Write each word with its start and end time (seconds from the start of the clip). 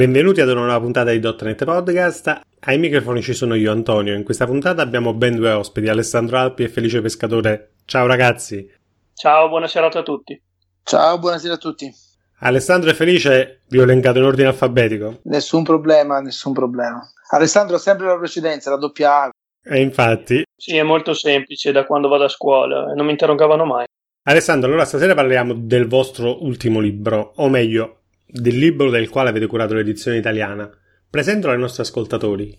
Benvenuti 0.00 0.40
ad 0.40 0.48
una 0.48 0.62
nuova 0.62 0.80
puntata 0.80 1.10
di 1.10 1.18
Dotnet 1.18 1.62
Podcast. 1.62 2.40
Ai 2.60 2.78
microfoni 2.78 3.20
ci 3.20 3.34
sono 3.34 3.54
io, 3.54 3.70
Antonio. 3.70 4.14
In 4.14 4.24
questa 4.24 4.46
puntata 4.46 4.80
abbiamo 4.80 5.12
ben 5.12 5.36
due 5.36 5.50
ospiti, 5.50 5.88
Alessandro 5.88 6.38
Alpi 6.38 6.62
e 6.62 6.70
Felice 6.70 7.02
Pescatore. 7.02 7.72
Ciao 7.84 8.06
ragazzi. 8.06 8.66
Ciao, 9.12 9.50
buona 9.50 9.68
serata 9.68 9.98
a 9.98 10.02
tutti. 10.02 10.42
Ciao, 10.84 11.18
buonasera 11.18 11.52
a 11.52 11.58
tutti. 11.58 11.92
Alessandro 12.38 12.88
e 12.88 12.94
Felice 12.94 13.60
vi 13.68 13.78
ho 13.78 13.82
elencato 13.82 14.16
in 14.16 14.24
ordine 14.24 14.48
alfabetico. 14.48 15.18
Nessun 15.24 15.64
problema, 15.64 16.18
nessun 16.20 16.54
problema. 16.54 17.06
Alessandro 17.32 17.76
ha 17.76 17.78
sempre 17.78 18.06
la 18.06 18.16
precedenza, 18.16 18.70
la 18.70 18.78
doppia 18.78 19.24
A. 19.24 19.30
E 19.62 19.80
infatti. 19.82 20.42
Sì, 20.56 20.78
è 20.78 20.82
molto 20.82 21.12
semplice 21.12 21.72
da 21.72 21.84
quando 21.84 22.08
vado 22.08 22.24
a 22.24 22.28
scuola, 22.28 22.94
non 22.94 23.04
mi 23.04 23.10
interrogavano 23.10 23.66
mai. 23.66 23.84
Alessandro, 24.22 24.68
allora 24.68 24.86
stasera 24.86 25.12
parliamo 25.12 25.52
del 25.52 25.86
vostro 25.86 26.42
ultimo 26.42 26.80
libro, 26.80 27.32
o 27.36 27.50
meglio, 27.50 27.99
del 28.32 28.58
libro 28.58 28.90
del 28.90 29.08
quale 29.08 29.30
avete 29.30 29.46
curato 29.46 29.74
l'edizione 29.74 30.18
italiana. 30.18 30.70
Presentalo 31.08 31.52
ai 31.52 31.58
nostri 31.58 31.82
ascoltatori. 31.82 32.56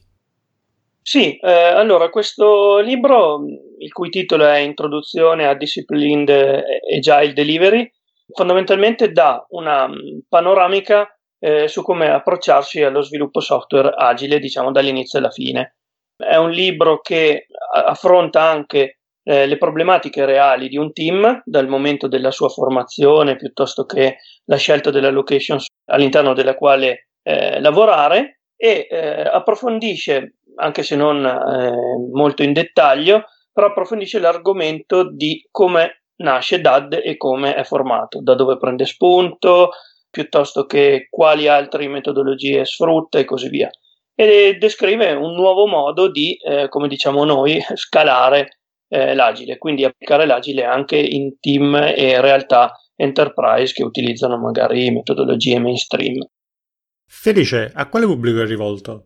Sì, 1.01 1.37
eh, 1.37 1.51
allora 1.51 2.09
questo 2.09 2.79
libro, 2.79 3.43
il 3.79 3.91
cui 3.91 4.09
titolo 4.09 4.45
è 4.45 4.57
Introduzione 4.57 5.47
a 5.47 5.55
Disciplined 5.55 6.29
Agile 6.29 7.33
Delivery, 7.33 7.91
fondamentalmente 8.33 9.11
dà 9.11 9.43
una 9.49 9.89
panoramica 10.29 11.07
eh, 11.39 11.67
su 11.67 11.81
come 11.81 12.09
approcciarsi 12.09 12.83
allo 12.83 13.01
sviluppo 13.01 13.39
software 13.39 13.93
agile, 13.95 14.39
diciamo 14.39 14.71
dall'inizio 14.71 15.17
alla 15.17 15.31
fine. 15.31 15.77
È 16.15 16.35
un 16.35 16.51
libro 16.51 17.01
che 17.01 17.47
affronta 17.73 18.43
anche 18.43 18.99
eh, 19.23 19.45
le 19.45 19.57
problematiche 19.57 20.25
reali 20.25 20.67
di 20.67 20.77
un 20.77 20.91
team 20.93 21.41
dal 21.45 21.67
momento 21.67 22.07
della 22.07 22.31
sua 22.31 22.49
formazione 22.49 23.35
piuttosto 23.35 23.85
che 23.85 24.17
la 24.45 24.57
scelta 24.57 24.89
della 24.89 25.09
location 25.09 25.59
all'interno 25.85 26.33
della 26.33 26.55
quale 26.55 27.09
eh, 27.23 27.59
lavorare 27.59 28.41
e 28.55 28.87
eh, 28.89 29.21
approfondisce, 29.21 30.37
anche 30.55 30.83
se 30.83 30.95
non 30.95 31.25
eh, 31.25 31.73
molto 32.13 32.43
in 32.43 32.53
dettaglio, 32.53 33.25
però 33.51 33.67
approfondisce 33.67 34.19
l'argomento 34.19 35.11
di 35.11 35.47
come 35.51 36.03
nasce 36.17 36.61
DAD 36.61 37.01
e 37.03 37.17
come 37.17 37.55
è 37.55 37.63
formato, 37.63 38.21
da 38.21 38.35
dove 38.35 38.57
prende 38.57 38.85
spunto, 38.85 39.71
piuttosto 40.09 40.65
che 40.65 41.07
quali 41.09 41.47
altre 41.47 41.87
metodologie 41.87 42.65
sfrutta 42.65 43.17
e 43.17 43.25
così 43.25 43.49
via. 43.49 43.69
E 44.13 44.57
descrive 44.59 45.13
un 45.13 45.33
nuovo 45.33 45.65
modo 45.65 46.09
di, 46.09 46.35
eh, 46.35 46.69
come 46.69 46.87
diciamo 46.87 47.23
noi, 47.23 47.59
scalare 47.73 48.60
eh, 48.93 49.15
l'agile, 49.15 49.57
quindi 49.57 49.85
applicare 49.85 50.25
l'agile 50.25 50.65
anche 50.65 50.97
in 50.97 51.39
team 51.39 51.75
e 51.75 52.19
realtà 52.19 52.73
enterprise 52.95 53.73
che 53.73 53.83
utilizzano 53.83 54.37
magari 54.37 54.91
metodologie 54.91 55.59
mainstream. 55.59 56.27
Felice, 57.07 57.71
a 57.73 57.87
quale 57.87 58.05
pubblico 58.05 58.41
è 58.41 58.45
rivolto? 58.45 59.05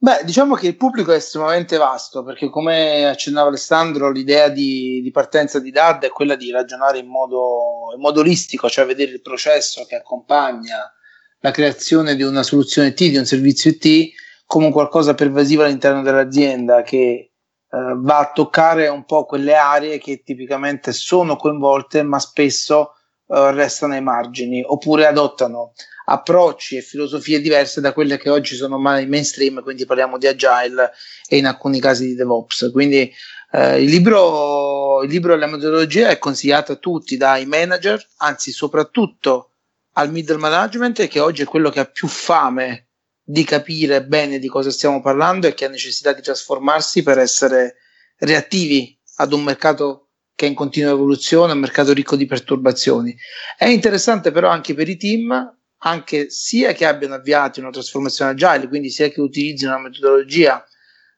Beh, 0.00 0.22
diciamo 0.24 0.56
che 0.56 0.66
il 0.66 0.76
pubblico 0.76 1.12
è 1.12 1.16
estremamente 1.16 1.76
vasto 1.76 2.24
perché, 2.24 2.50
come 2.50 3.06
accennava 3.06 3.48
Alessandro, 3.48 4.10
l'idea 4.10 4.48
di, 4.48 5.00
di 5.00 5.10
partenza 5.12 5.60
di 5.60 5.70
DAD 5.70 6.04
è 6.04 6.10
quella 6.10 6.34
di 6.34 6.50
ragionare 6.50 6.98
in 6.98 7.06
modo, 7.06 7.92
in 7.94 8.00
modo 8.00 8.20
olistico, 8.20 8.68
cioè 8.68 8.84
vedere 8.84 9.12
il 9.12 9.22
processo 9.22 9.84
che 9.86 9.94
accompagna 9.94 10.92
la 11.40 11.50
creazione 11.52 12.16
di 12.16 12.22
una 12.24 12.42
soluzione 12.42 12.94
T, 12.94 13.08
di 13.08 13.16
un 13.16 13.24
servizio 13.24 13.70
IT, 13.70 14.10
come 14.44 14.70
qualcosa 14.72 15.14
pervasivo 15.14 15.62
all'interno 15.62 16.02
dell'azienda 16.02 16.82
che 16.82 17.27
eh, 17.70 17.94
va 17.96 18.18
a 18.18 18.32
toccare 18.32 18.88
un 18.88 19.04
po' 19.04 19.24
quelle 19.24 19.54
aree 19.54 19.98
che 19.98 20.22
tipicamente 20.22 20.92
sono 20.92 21.36
coinvolte 21.36 22.02
ma 22.02 22.18
spesso 22.18 22.94
eh, 23.28 23.52
restano 23.52 23.92
ai 23.94 24.02
margini 24.02 24.62
oppure 24.66 25.06
adottano 25.06 25.72
approcci 26.10 26.76
e 26.76 26.80
filosofie 26.80 27.40
diverse 27.40 27.80
da 27.80 27.92
quelle 27.92 28.16
che 28.16 28.30
oggi 28.30 28.54
sono 28.56 28.78
mainstream, 28.78 29.62
quindi 29.62 29.84
parliamo 29.84 30.16
di 30.16 30.26
agile 30.26 30.92
e 31.28 31.36
in 31.36 31.46
alcuni 31.46 31.80
casi 31.80 32.06
di 32.06 32.14
DevOps. 32.14 32.70
Quindi 32.72 33.12
eh, 33.52 33.82
il, 33.82 33.90
libro, 33.90 35.02
il 35.02 35.10
libro 35.10 35.34
della 35.34 35.46
metodologia 35.46 36.08
è 36.08 36.18
consigliato 36.18 36.72
a 36.72 36.76
tutti, 36.76 37.18
dai 37.18 37.44
manager, 37.44 38.02
anzi 38.18 38.52
soprattutto 38.52 39.50
al 39.92 40.10
middle 40.10 40.38
management, 40.38 41.06
che 41.08 41.20
oggi 41.20 41.42
è 41.42 41.46
quello 41.46 41.68
che 41.68 41.80
ha 41.80 41.84
più 41.84 42.08
fame 42.08 42.87
di 43.30 43.44
capire 43.44 44.06
bene 44.06 44.38
di 44.38 44.48
cosa 44.48 44.70
stiamo 44.70 45.02
parlando 45.02 45.46
e 45.46 45.52
che 45.52 45.66
ha 45.66 45.68
necessità 45.68 46.14
di 46.14 46.22
trasformarsi 46.22 47.02
per 47.02 47.18
essere 47.18 47.76
reattivi 48.16 48.98
ad 49.16 49.34
un 49.34 49.42
mercato 49.42 50.12
che 50.34 50.46
è 50.46 50.48
in 50.48 50.54
continua 50.54 50.92
evoluzione, 50.92 51.52
un 51.52 51.58
mercato 51.58 51.92
ricco 51.92 52.16
di 52.16 52.24
perturbazioni. 52.24 53.14
È 53.54 53.66
interessante 53.66 54.30
però 54.30 54.48
anche 54.48 54.72
per 54.72 54.88
i 54.88 54.96
team, 54.96 55.58
anche 55.80 56.30
sia 56.30 56.72
che 56.72 56.86
abbiano 56.86 57.16
avviato 57.16 57.60
una 57.60 57.68
trasformazione 57.68 58.30
agile, 58.30 58.66
quindi 58.66 58.88
sia 58.88 59.10
che 59.10 59.20
utilizzino 59.20 59.72
una 59.72 59.88
metodologia 59.88 60.64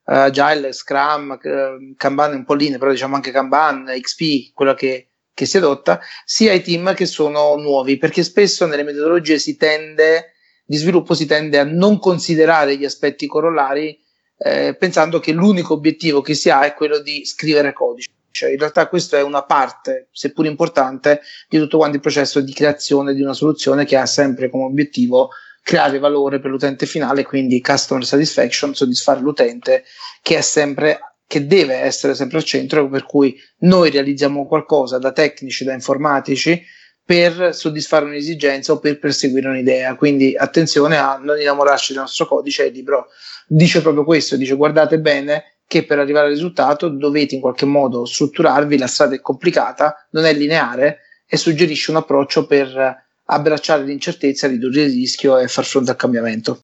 uh, 0.07 0.13
agile, 0.13 0.73
Scrum, 0.73 1.39
uh, 1.41 1.95
Kanban 1.97 2.35
un 2.35 2.45
po' 2.45 2.55
linee, 2.55 2.79
però 2.79 2.91
diciamo 2.91 3.15
anche 3.15 3.31
Kanban, 3.31 3.85
XP, 3.85 4.53
quella 4.53 4.75
che, 4.75 5.11
che 5.33 5.47
si 5.47 5.59
adotta, 5.59 6.01
sia 6.25 6.53
i 6.55 6.63
team 6.63 6.93
che 6.95 7.07
sono 7.07 7.55
nuovi, 7.55 7.99
perché 7.99 8.25
spesso 8.25 8.67
nelle 8.67 8.83
metodologie 8.83 9.39
si 9.39 9.57
tende 9.57 10.33
di 10.71 10.77
sviluppo 10.77 11.15
si 11.15 11.27
tende 11.27 11.59
a 11.59 11.65
non 11.65 11.99
considerare 11.99 12.77
gli 12.77 12.85
aspetti 12.85 13.27
corollari 13.27 13.99
eh, 14.39 14.77
pensando 14.79 15.19
che 15.19 15.33
l'unico 15.33 15.75
obiettivo 15.75 16.21
che 16.21 16.35
si 16.35 16.49
ha 16.49 16.63
è 16.63 16.75
quello 16.75 17.01
di 17.01 17.25
scrivere 17.25 17.73
codice. 17.73 18.09
Cioè, 18.31 18.51
in 18.51 18.59
realtà 18.59 18.87
questa 18.87 19.19
è 19.19 19.23
una 19.23 19.43
parte, 19.43 20.11
seppur 20.13 20.47
importante, 20.47 21.23
di 21.49 21.59
tutto 21.59 21.79
quanto 21.79 21.97
il 21.97 22.03
processo 22.03 22.41
di 22.41 22.53
creazione 22.53 23.15
di 23.15 23.21
una 23.21 23.33
soluzione 23.33 23.85
che 23.85 23.97
ha 23.97 24.07
sempre 24.07 24.49
come 24.49 24.63
obiettivo 24.63 25.31
creare 25.61 25.99
valore 25.99 26.39
per 26.39 26.53
l'utente 26.53 26.87
finale, 26.87 27.25
quindi 27.25 27.61
customer 27.61 28.07
satisfaction, 28.07 28.73
soddisfare 28.73 29.19
l'utente, 29.19 29.83
che 30.23 30.37
è 30.37 30.41
sempre 30.41 31.01
che 31.27 31.49
deve 31.49 31.75
essere 31.75 32.15
sempre 32.15 32.39
al 32.39 32.45
centro, 32.45 32.89
per 32.89 33.03
cui 33.03 33.37
noi 33.63 33.91
realizziamo 33.91 34.47
qualcosa 34.47 34.99
da 34.99 35.11
tecnici, 35.11 35.65
da 35.65 35.73
informatici, 35.73 36.65
per 37.11 37.57
soddisfare 37.57 38.05
un'esigenza 38.05 38.71
o 38.71 38.79
per 38.79 39.01
perseguire 39.01 39.49
un'idea. 39.49 39.97
Quindi 39.97 40.37
attenzione 40.37 40.97
a 40.97 41.17
non 41.21 41.41
innamorarci 41.41 41.93
del 41.93 42.03
nostro 42.03 42.25
codice. 42.25 42.67
Il 42.67 42.73
libro 42.73 43.09
dice 43.49 43.83
proprio 43.83 44.05
questo: 44.05 44.37
dice 44.37 44.55
guardate 44.55 45.01
bene 45.01 45.57
che 45.67 45.85
per 45.85 45.99
arrivare 45.99 46.27
al 46.27 46.33
risultato 46.33 46.89
dovete 46.89 47.35
in 47.35 47.41
qualche 47.41 47.67
modo 47.67 48.05
strutturarvi, 48.05 48.79
la 48.79 48.87
strada 48.87 49.17
è 49.17 49.21
complicata, 49.21 50.07
non 50.11 50.25
è 50.25 50.33
lineare 50.33 50.99
e 51.27 51.37
suggerisce 51.37 51.91
un 51.91 51.97
approccio 51.97 52.47
per 52.47 53.05
abbracciare 53.25 53.83
l'incertezza, 53.83 54.47
ridurre 54.47 54.83
il 54.83 54.93
rischio 54.93 55.37
e 55.37 55.49
far 55.49 55.65
fronte 55.65 55.91
al 55.91 55.97
cambiamento. 55.97 56.61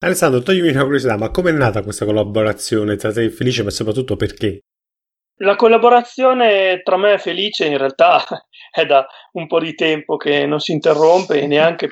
Alessandro, 0.00 0.42
toglimi 0.42 0.70
una 0.70 0.82
curiosità, 0.82 1.16
ma 1.16 1.30
come 1.30 1.50
è 1.50 1.52
nata 1.52 1.82
questa 1.82 2.04
collaborazione 2.04 2.96
tra 2.96 3.12
te 3.12 3.22
e 3.22 3.30
Felice, 3.30 3.62
ma 3.62 3.70
soprattutto 3.70 4.16
perché? 4.16 4.62
La 5.42 5.56
collaborazione 5.56 6.82
tra 6.82 6.98
me 6.98 7.14
e 7.14 7.18
Felice 7.18 7.64
in 7.64 7.78
realtà 7.78 8.22
è 8.70 8.84
da 8.84 9.06
un 9.32 9.46
po' 9.46 9.58
di 9.58 9.74
tempo 9.74 10.16
che 10.16 10.44
non 10.44 10.60
si 10.60 10.72
interrompe 10.72 11.40
e 11.40 11.46
neanche, 11.46 11.88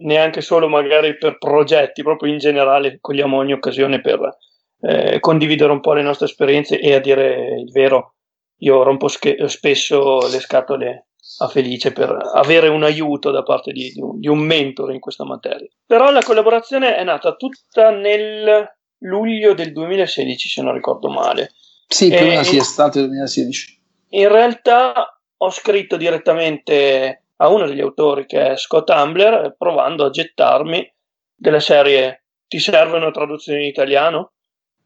neanche 0.00 0.40
solo 0.40 0.68
magari 0.68 1.16
per 1.16 1.38
progetti, 1.38 2.02
proprio 2.02 2.32
in 2.32 2.38
generale 2.38 2.98
cogliamo 3.00 3.36
ogni 3.36 3.52
occasione 3.52 4.00
per 4.00 4.38
eh, 4.80 5.20
condividere 5.20 5.70
un 5.70 5.80
po' 5.80 5.92
le 5.92 6.02
nostre 6.02 6.26
esperienze 6.26 6.80
e 6.80 6.94
a 6.94 6.98
dire 6.98 7.60
il 7.60 7.70
vero, 7.70 8.16
io 8.58 8.82
rompo 8.82 9.06
sch- 9.06 9.44
spesso 9.44 10.28
le 10.28 10.40
scatole 10.40 11.08
a 11.38 11.48
Felice 11.48 11.92
per 11.92 12.16
avere 12.34 12.66
un 12.68 12.82
aiuto 12.82 13.30
da 13.30 13.44
parte 13.44 13.70
di, 13.70 13.92
di, 13.92 14.00
un, 14.00 14.18
di 14.18 14.26
un 14.26 14.40
mentore 14.40 14.94
in 14.94 15.00
questa 15.00 15.24
materia. 15.24 15.68
Però 15.86 16.10
la 16.10 16.22
collaborazione 16.22 16.96
è 16.96 17.04
nata 17.04 17.36
tutta 17.36 17.90
nel 17.90 18.68
luglio 18.98 19.54
del 19.54 19.72
2016, 19.72 20.48
se 20.48 20.62
non 20.62 20.74
ricordo 20.74 21.08
male 21.08 21.52
sì, 21.94 22.08
più 22.08 22.24
o 22.24 22.28
meno 22.28 22.42
sì, 22.42 22.56
è 22.56 22.62
stato 22.62 22.98
il 22.98 23.06
2016. 23.06 23.82
In 24.10 24.28
realtà 24.28 25.16
ho 25.36 25.50
scritto 25.50 25.96
direttamente 25.96 27.26
a 27.36 27.48
uno 27.48 27.66
degli 27.66 27.80
autori 27.80 28.26
che 28.26 28.50
è 28.52 28.56
Scott 28.56 28.90
Ambler 28.90 29.54
provando 29.56 30.04
a 30.04 30.10
gettarmi 30.10 30.92
della 31.36 31.60
serie 31.60 32.24
ti 32.48 32.58
serve 32.58 32.96
una 32.96 33.12
traduzione 33.12 33.60
in 33.60 33.66
italiano? 33.66 34.32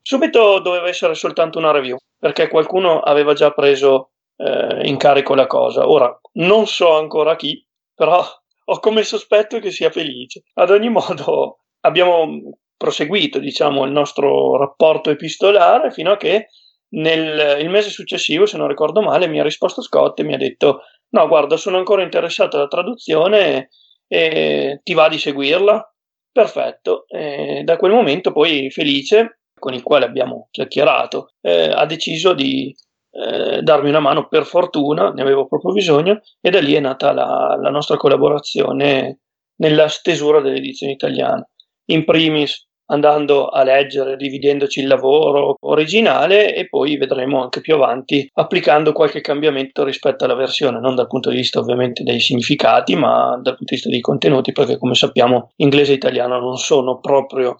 Subito 0.02 0.58
doveva 0.60 0.88
essere 0.88 1.14
soltanto 1.14 1.58
una 1.58 1.70
review 1.70 1.96
perché 2.19 2.49
qualcuno 2.49 3.00
aveva 3.00 3.32
già 3.32 3.52
preso 3.52 4.11
eh, 4.37 4.87
in 4.87 4.99
carico 4.99 5.34
la 5.34 5.46
cosa. 5.46 5.88
Ora 5.88 6.14
non 6.34 6.66
so 6.66 6.94
ancora 6.94 7.37
chi, 7.37 7.64
però 7.94 8.22
ho 8.64 8.81
come 8.81 9.02
sospetto 9.02 9.58
che 9.61 9.70
sia 9.70 9.90
felice. 9.90 10.43
Ad 10.54 10.70
ogni 10.70 10.90
modo 10.90 11.61
abbiamo 11.81 12.58
proseguito 12.76 13.38
diciamo, 13.38 13.84
il 13.84 13.93
nostro 13.93 14.58
rapporto 14.58 15.11
epistolare 15.11 15.90
fino 15.90 16.12
a 16.12 16.16
che 16.16 16.49
nel 16.90 17.61
il 17.61 17.69
mese 17.69 17.90
successivo, 17.90 18.46
se 18.46 18.56
non 18.56 18.69
ricordo 18.69 19.00
male, 19.00 19.26
mi 19.29 19.40
ha 19.40 19.43
risposto 19.43 19.82
Scott 19.82 20.19
e 20.20 20.25
mi 20.25 20.35
ha 20.35 20.38
detto: 20.38 20.82
No, 21.11 21.26
guarda, 21.29 21.56
sono 21.56 21.76
ancora 21.79 22.02
interessato 22.02 22.56
alla 22.56 22.69
traduzione 22.69 23.70
e 24.06 24.81
ti 24.82 24.94
va 24.94 25.08
di 25.08 25.19
seguirla? 25.19 25.93
Perfetto. 26.31 27.06
E 27.08 27.62
da 27.64 27.76
quel 27.76 27.93
momento, 27.93 28.32
poi 28.32 28.70
Felice, 28.70 29.40
con 29.58 29.75
il 29.75 29.82
quale 29.82 30.05
abbiamo 30.05 30.49
chiacchierato, 30.50 31.32
eh, 31.40 31.70
ha 31.70 31.85
deciso 31.87 32.32
di 32.32 32.75
eh, 33.11 33.62
darmi 33.62 33.88
una 33.88 34.00
mano 34.00 34.29
per 34.29 34.44
fortuna, 34.44 35.11
ne 35.11 35.23
avevo 35.23 35.46
proprio 35.46 35.73
bisogno, 35.73 36.20
e 36.40 36.50
da 36.50 36.61
lì 36.61 36.75
è 36.75 36.81
nata 36.81 37.12
la, 37.12 37.58
la 37.61 37.70
nostra 37.70 37.96
collaborazione 37.96 39.20
nella 39.56 39.88
stesura 39.88 40.40
dell'edizione 40.40 40.93
italiana. 40.93 41.46
In 41.87 42.05
primis 42.05 42.67
andando 42.90 43.49
a 43.49 43.62
leggere, 43.62 44.17
dividendoci 44.17 44.81
il 44.81 44.87
lavoro 44.87 45.56
originale 45.61 46.55
e 46.55 46.69
poi 46.69 46.96
vedremo 46.96 47.43
anche 47.43 47.61
più 47.61 47.75
avanti 47.75 48.29
applicando 48.35 48.93
qualche 48.93 49.20
cambiamento 49.20 49.85
rispetto 49.85 50.25
alla 50.25 50.35
versione, 50.35 50.81
non 50.81 50.94
dal 50.94 51.06
punto 51.06 51.31
di 51.31 51.37
vista 51.37 51.58
ovviamente 51.58 52.02
dei 52.02 52.20
significati, 52.20 52.96
ma 52.96 53.38
dal 53.43 53.56
punto 53.56 53.64
di 53.64 53.75
vista 53.75 53.88
dei 53.88 54.00
contenuti, 54.00 54.52
perché 54.52 54.79
come 54.79 54.94
sappiamo 54.94 55.52
inglese 55.56 55.93
e 55.93 55.96
italiano 55.96 56.38
non 56.38 56.56
sono 56.56 56.99
proprio 57.00 57.56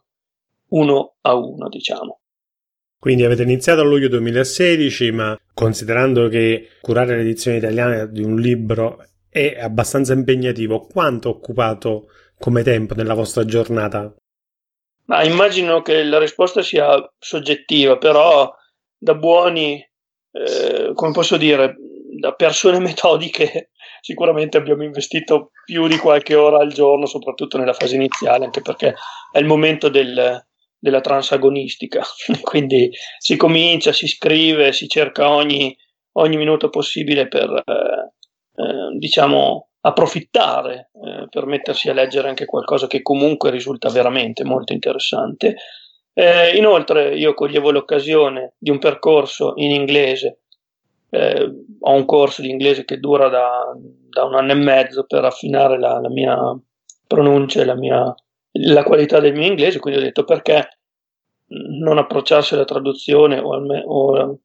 uno 0.71 1.15
a 1.23 1.35
uno, 1.35 1.69
diciamo. 1.69 2.21
Quindi 2.99 3.25
avete 3.25 3.43
iniziato 3.45 3.81
a 3.83 3.85
luglio 3.85 4.09
2016, 4.09 5.13
ma 5.13 5.39
considerando 5.55 6.29
che 6.29 6.69
curare 6.81 7.17
l'edizione 7.17 7.59
italiana 7.59 8.07
di 8.07 8.23
un 8.23 8.41
libro 8.41 9.05
è 9.29 9.57
abbastanza 9.61 10.15
impegnativo, 10.15 10.81
quanto 10.81 11.29
ha 11.29 11.33
occupato 11.33 12.09
come 12.39 12.63
tempo 12.63 12.95
nella 12.95 13.15
vostra 13.15 13.45
giornata? 13.45 14.13
Ma 15.08 15.25
immagino 15.25 15.81
che 15.81 16.02
la 16.05 16.19
risposta 16.19 16.62
sia 16.62 16.96
soggettiva, 17.19 17.96
però 17.96 18.52
da 18.96 19.14
buoni, 19.14 19.82
eh, 20.32 20.90
come 20.93 21.12
posso 21.12 21.38
dire, 21.38 21.76
da 22.19 22.32
persone 22.32 22.78
metodiche, 22.81 23.70
sicuramente 24.00 24.58
abbiamo 24.58 24.82
investito 24.82 25.50
più 25.64 25.87
di 25.88 25.96
qualche 25.96 26.34
ora 26.34 26.58
al 26.58 26.72
giorno, 26.72 27.06
soprattutto 27.06 27.56
nella 27.56 27.72
fase 27.72 27.96
iniziale, 27.96 28.44
anche 28.44 28.60
perché 28.60 28.94
è 29.32 29.38
il 29.38 29.46
momento 29.46 29.88
del, 29.88 30.44
della 30.78 31.00
transagonistica. 31.00 32.02
Quindi 32.43 32.90
si 33.16 33.37
comincia, 33.37 33.93
si 33.93 34.06
scrive, 34.08 34.72
si 34.72 34.88
cerca 34.88 35.31
ogni, 35.31 35.75
ogni 36.12 36.37
minuto 36.37 36.69
possibile 36.69 37.28
per, 37.28 37.62
eh, 37.64 38.62
eh, 38.62 38.99
diciamo, 38.99 39.68
approfittare 39.88 40.90
eh, 41.02 41.26
per 41.31 41.46
mettersi 41.46 41.88
a 41.88 41.94
leggere 41.94 42.29
anche 42.29 42.44
qualcosa 42.44 42.87
che 42.87 43.02
comunque 43.02 43.50
risulta 43.50 43.88
veramente 43.88 44.44
molto 44.44 44.73
interessante. 44.73 45.56
Eh, 46.12 46.56
inoltre 46.56 47.14
io 47.17 47.35
coglievo 47.35 47.70
l'occasione 47.70 48.55
di 48.58 48.70
un 48.70 48.79
percorso 48.79 49.55
in 49.56 49.70
inglese, 49.70 50.40
eh, 51.11 51.50
ho 51.81 51.93
un 51.93 52.05
corso 52.05 52.43
di 52.43 52.50
inglese 52.50 52.85
che 52.85 52.99
dura 52.99 53.29
da, 53.29 53.75
da, 54.11 54.25
un 54.25 54.35
anno 54.35 54.52
e 54.52 54.56
mezzo 54.56 55.05
per 55.06 55.25
affinare 55.25 55.79
la, 55.79 56.00
la 56.00 56.11
mia 56.11 56.37
pronuncia 57.06 57.62
e 57.62 57.64
la, 57.64 57.76
la 58.52 58.82
qualità 58.82 59.20
del 59.20 59.34
mio 59.34 59.46
inglese, 59.46 59.79
quindi 59.79 60.00
ho 60.00 60.02
detto 60.05 60.25
perché 60.25 60.69
non 61.81 61.96
approcciarsi 61.96 62.55
alla 62.55 62.64
traduzione 62.64 63.38
o 63.38 63.52
al, 63.52 63.82
o 63.87 64.38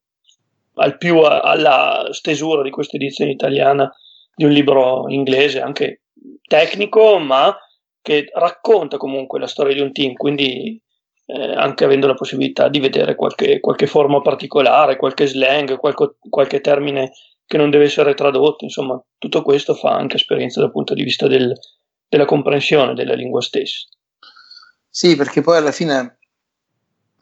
al 0.76 0.98
più 0.98 1.20
alla 1.20 2.08
stesura 2.12 2.62
di 2.62 2.70
questa 2.70 2.96
edizione 2.96 3.32
italiana 3.32 3.92
di 4.36 4.46
un 4.46 4.52
libro 4.52 5.10
inglese, 5.10 5.62
anche 5.62 6.02
tecnico, 6.48 7.18
ma 7.20 7.56
che 8.02 8.30
racconta 8.34 8.98
comunque 8.98 9.40
la 9.40 9.48
storia 9.48 9.74
di 9.74 9.82
un 9.82 9.92
team, 9.92 10.14
quindi 10.14 10.82
eh, 11.26 11.54
anche 11.56 11.86
avendo 11.86 12.08
la 12.08 12.16
possibilità 12.16 12.68
di 12.68 12.80
vedere 12.80 13.16
qualche, 13.16 13.60
qualche 13.60 13.88
forma 13.88 14.22
particolare, 14.22 14.98
qualche 14.98 15.26
slang, 15.26 15.78
qualche, 15.78 16.16
qualche, 16.30 16.60
termine 16.60 17.12
che 17.46 17.58
non 17.58 17.70
deve 17.70 17.86
essere 17.86 18.14
tradotto, 18.14 18.66
insomma, 18.66 19.02
tutto 19.18 19.42
questo 19.42 19.74
fa 19.74 19.92
anche 19.92 20.18
esperienza 20.18 20.60
dal 20.60 20.72
punto 20.72 20.94
di 20.94 21.04
vista 21.04 21.28
del, 21.28 21.54
della 22.08 22.26
comprensione 22.26 22.94
della 22.94 23.14
lingua 23.14 23.42
stessa. 23.42 23.88
Sì, 24.90 25.16
perché 25.16 25.42
poi 25.42 25.58
alla 25.58 25.72
fine 25.72 26.20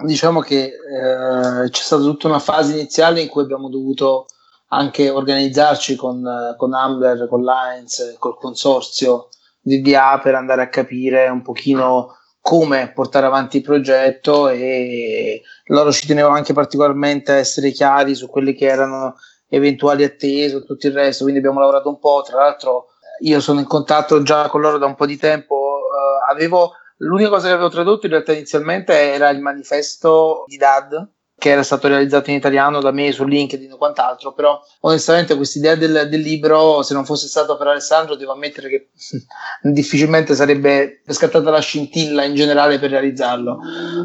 diciamo 0.04 0.40
che 0.40 0.64
eh, 0.64 1.70
c'è 1.70 1.82
stata 1.82 2.02
tutta 2.02 2.28
una 2.28 2.40
fase 2.40 2.74
iniziale 2.74 3.22
in 3.22 3.28
cui 3.28 3.44
abbiamo 3.44 3.70
dovuto 3.70 4.26
anche 4.74 5.10
organizzarci 5.10 5.96
con, 5.96 6.56
con 6.58 6.74
Ambler, 6.74 7.28
con 7.28 7.44
Lines, 7.44 8.16
col 8.20 8.38
consorzio 8.38 9.30
di 9.60 9.82
DA 9.82 10.20
per 10.22 10.36
andare 10.36 10.62
a 10.64 10.70
capire 10.70 11.28
un 11.28 11.42
pochino 11.42 12.16
come 12.42 12.92
portare 12.94 13.28
avanti 13.28 13.58
il 13.58 13.64
progetto 13.64 14.50
e 14.50 15.44
loro 15.66 15.92
ci 15.92 16.08
tenevano 16.08 16.36
anche 16.36 16.54
particolarmente 16.54 17.32
a 17.32 17.36
essere 17.36 17.72
chiari 17.72 18.16
su 18.16 18.28
quelli 18.28 18.54
che 18.54 18.66
erano 18.66 19.16
eventuali 19.48 20.04
attese 20.04 20.58
e 20.58 20.66
tutto 20.66 20.88
il 20.88 20.94
resto, 20.94 21.24
quindi 21.24 21.40
abbiamo 21.40 21.60
lavorato 21.60 21.90
un 21.90 22.00
po', 22.00 22.24
tra 22.26 22.38
l'altro 22.38 22.88
io 23.20 23.40
sono 23.40 23.60
in 23.60 23.68
contatto 23.68 24.24
già 24.24 24.48
con 24.48 24.62
loro 24.62 24.78
da 24.78 24.86
un 24.86 24.96
po' 24.96 25.06
di 25.06 25.18
tempo, 25.18 25.56
uh, 25.56 26.32
avevo, 26.32 26.72
l'unica 26.98 27.30
cosa 27.30 27.48
che 27.48 27.54
avevo 27.54 27.70
tradotto 27.70 28.06
in 28.06 28.14
realtà 28.14 28.32
inizialmente 28.32 28.94
era 28.94 29.30
il 29.30 29.42
manifesto 29.42 30.46
di 30.48 30.58
DAD, 30.58 31.10
che 31.42 31.50
era 31.50 31.64
stato 31.64 31.88
realizzato 31.88 32.30
in 32.30 32.36
italiano 32.36 32.82
da 32.82 32.92
me 32.92 33.12
su 33.12 33.26
LinkedIn 33.26 33.72
o 33.72 33.78
quant'altro, 33.78 34.32
però 34.32 34.62
onestamente 34.82 35.36
questa 35.36 35.58
idea 35.58 35.74
del, 35.74 36.08
del, 36.08 36.20
libro, 36.20 36.84
se 36.84 36.94
non 36.94 37.04
fosse 37.04 37.28
stato 37.28 37.58
per 37.58 37.66
Alessandro, 37.66 38.14
devo 38.14 38.34
ammettere 38.34 38.70
che 38.70 38.90
difficilmente 39.64 40.36
sarebbe 40.36 41.02
scattata 41.08 41.50
la 41.50 41.60
scintilla 41.60 42.24
in 42.26 42.36
generale 42.36 42.78
per 42.78 42.92
realizzarlo. 42.92 43.58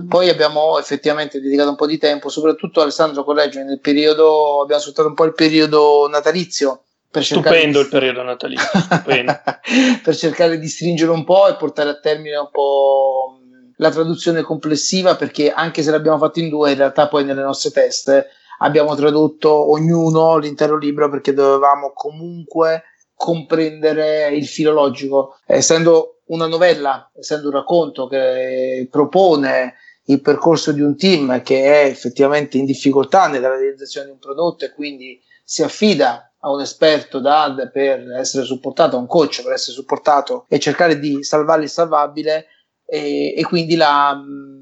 Poi 0.08 0.30
abbiamo 0.30 0.78
effettivamente 0.78 1.38
dedicato 1.38 1.68
un 1.68 1.76
po' 1.76 1.86
di 1.86 1.98
tempo, 1.98 2.30
soprattutto 2.30 2.80
Alessandro 2.80 3.22
corregge, 3.22 3.62
nel 3.64 3.80
periodo, 3.80 4.62
abbiamo 4.62 4.80
sfruttato 4.80 5.08
un 5.08 5.14
po' 5.14 5.24
il 5.24 5.34
periodo 5.34 6.08
natalizio. 6.08 6.84
Stupendo 7.10 7.80
di... 7.80 7.84
il 7.84 7.90
periodo 7.90 8.22
natalizio, 8.22 8.70
per 10.02 10.16
cercare 10.16 10.58
di 10.58 10.68
stringere 10.68 11.10
un 11.10 11.24
po' 11.24 11.48
e 11.48 11.56
portare 11.56 11.90
a 11.90 11.98
termine 11.98 12.36
un 12.36 12.48
po' 12.50 13.40
la 13.76 13.90
traduzione 13.90 14.42
complessiva 14.42 15.16
perché 15.16 15.50
anche 15.50 15.82
se 15.82 15.90
l'abbiamo 15.90 16.18
fatto 16.18 16.40
in 16.40 16.48
due, 16.48 16.72
in 16.72 16.78
realtà 16.78 17.08
poi 17.08 17.24
nelle 17.24 17.42
nostre 17.42 17.70
teste 17.70 18.28
abbiamo 18.58 18.94
tradotto 18.94 19.70
ognuno 19.70 20.38
l'intero 20.38 20.76
libro 20.76 21.10
perché 21.10 21.34
dovevamo 21.34 21.92
comunque 21.94 22.84
comprendere 23.14 24.28
il 24.28 24.46
filologico. 24.46 25.38
Essendo 25.46 26.20
una 26.26 26.46
novella, 26.46 27.10
essendo 27.14 27.48
un 27.48 27.54
racconto 27.54 28.06
che 28.06 28.88
propone 28.90 29.74
il 30.08 30.20
percorso 30.20 30.72
di 30.72 30.80
un 30.80 30.96
team 30.96 31.42
che 31.42 31.64
è 31.64 31.86
effettivamente 31.86 32.58
in 32.58 32.64
difficoltà 32.64 33.26
nella 33.26 33.48
realizzazione 33.48 34.06
di 34.06 34.12
un 34.12 34.18
prodotto 34.18 34.64
e 34.64 34.72
quindi 34.72 35.20
si 35.42 35.62
affida 35.62 36.30
a 36.40 36.50
un 36.50 36.60
esperto 36.60 37.18
DAD 37.18 37.70
per 37.72 38.08
essere 38.12 38.44
supportato, 38.44 38.96
a 38.96 39.00
un 39.00 39.06
coach 39.06 39.42
per 39.42 39.52
essere 39.52 39.72
supportato 39.72 40.44
e 40.48 40.60
cercare 40.60 40.98
di 40.98 41.24
salvare 41.24 41.64
il 41.64 41.68
salvabile, 41.68 42.46
e, 42.86 43.34
e 43.36 43.44
quindi 43.44 43.74
la, 43.76 44.16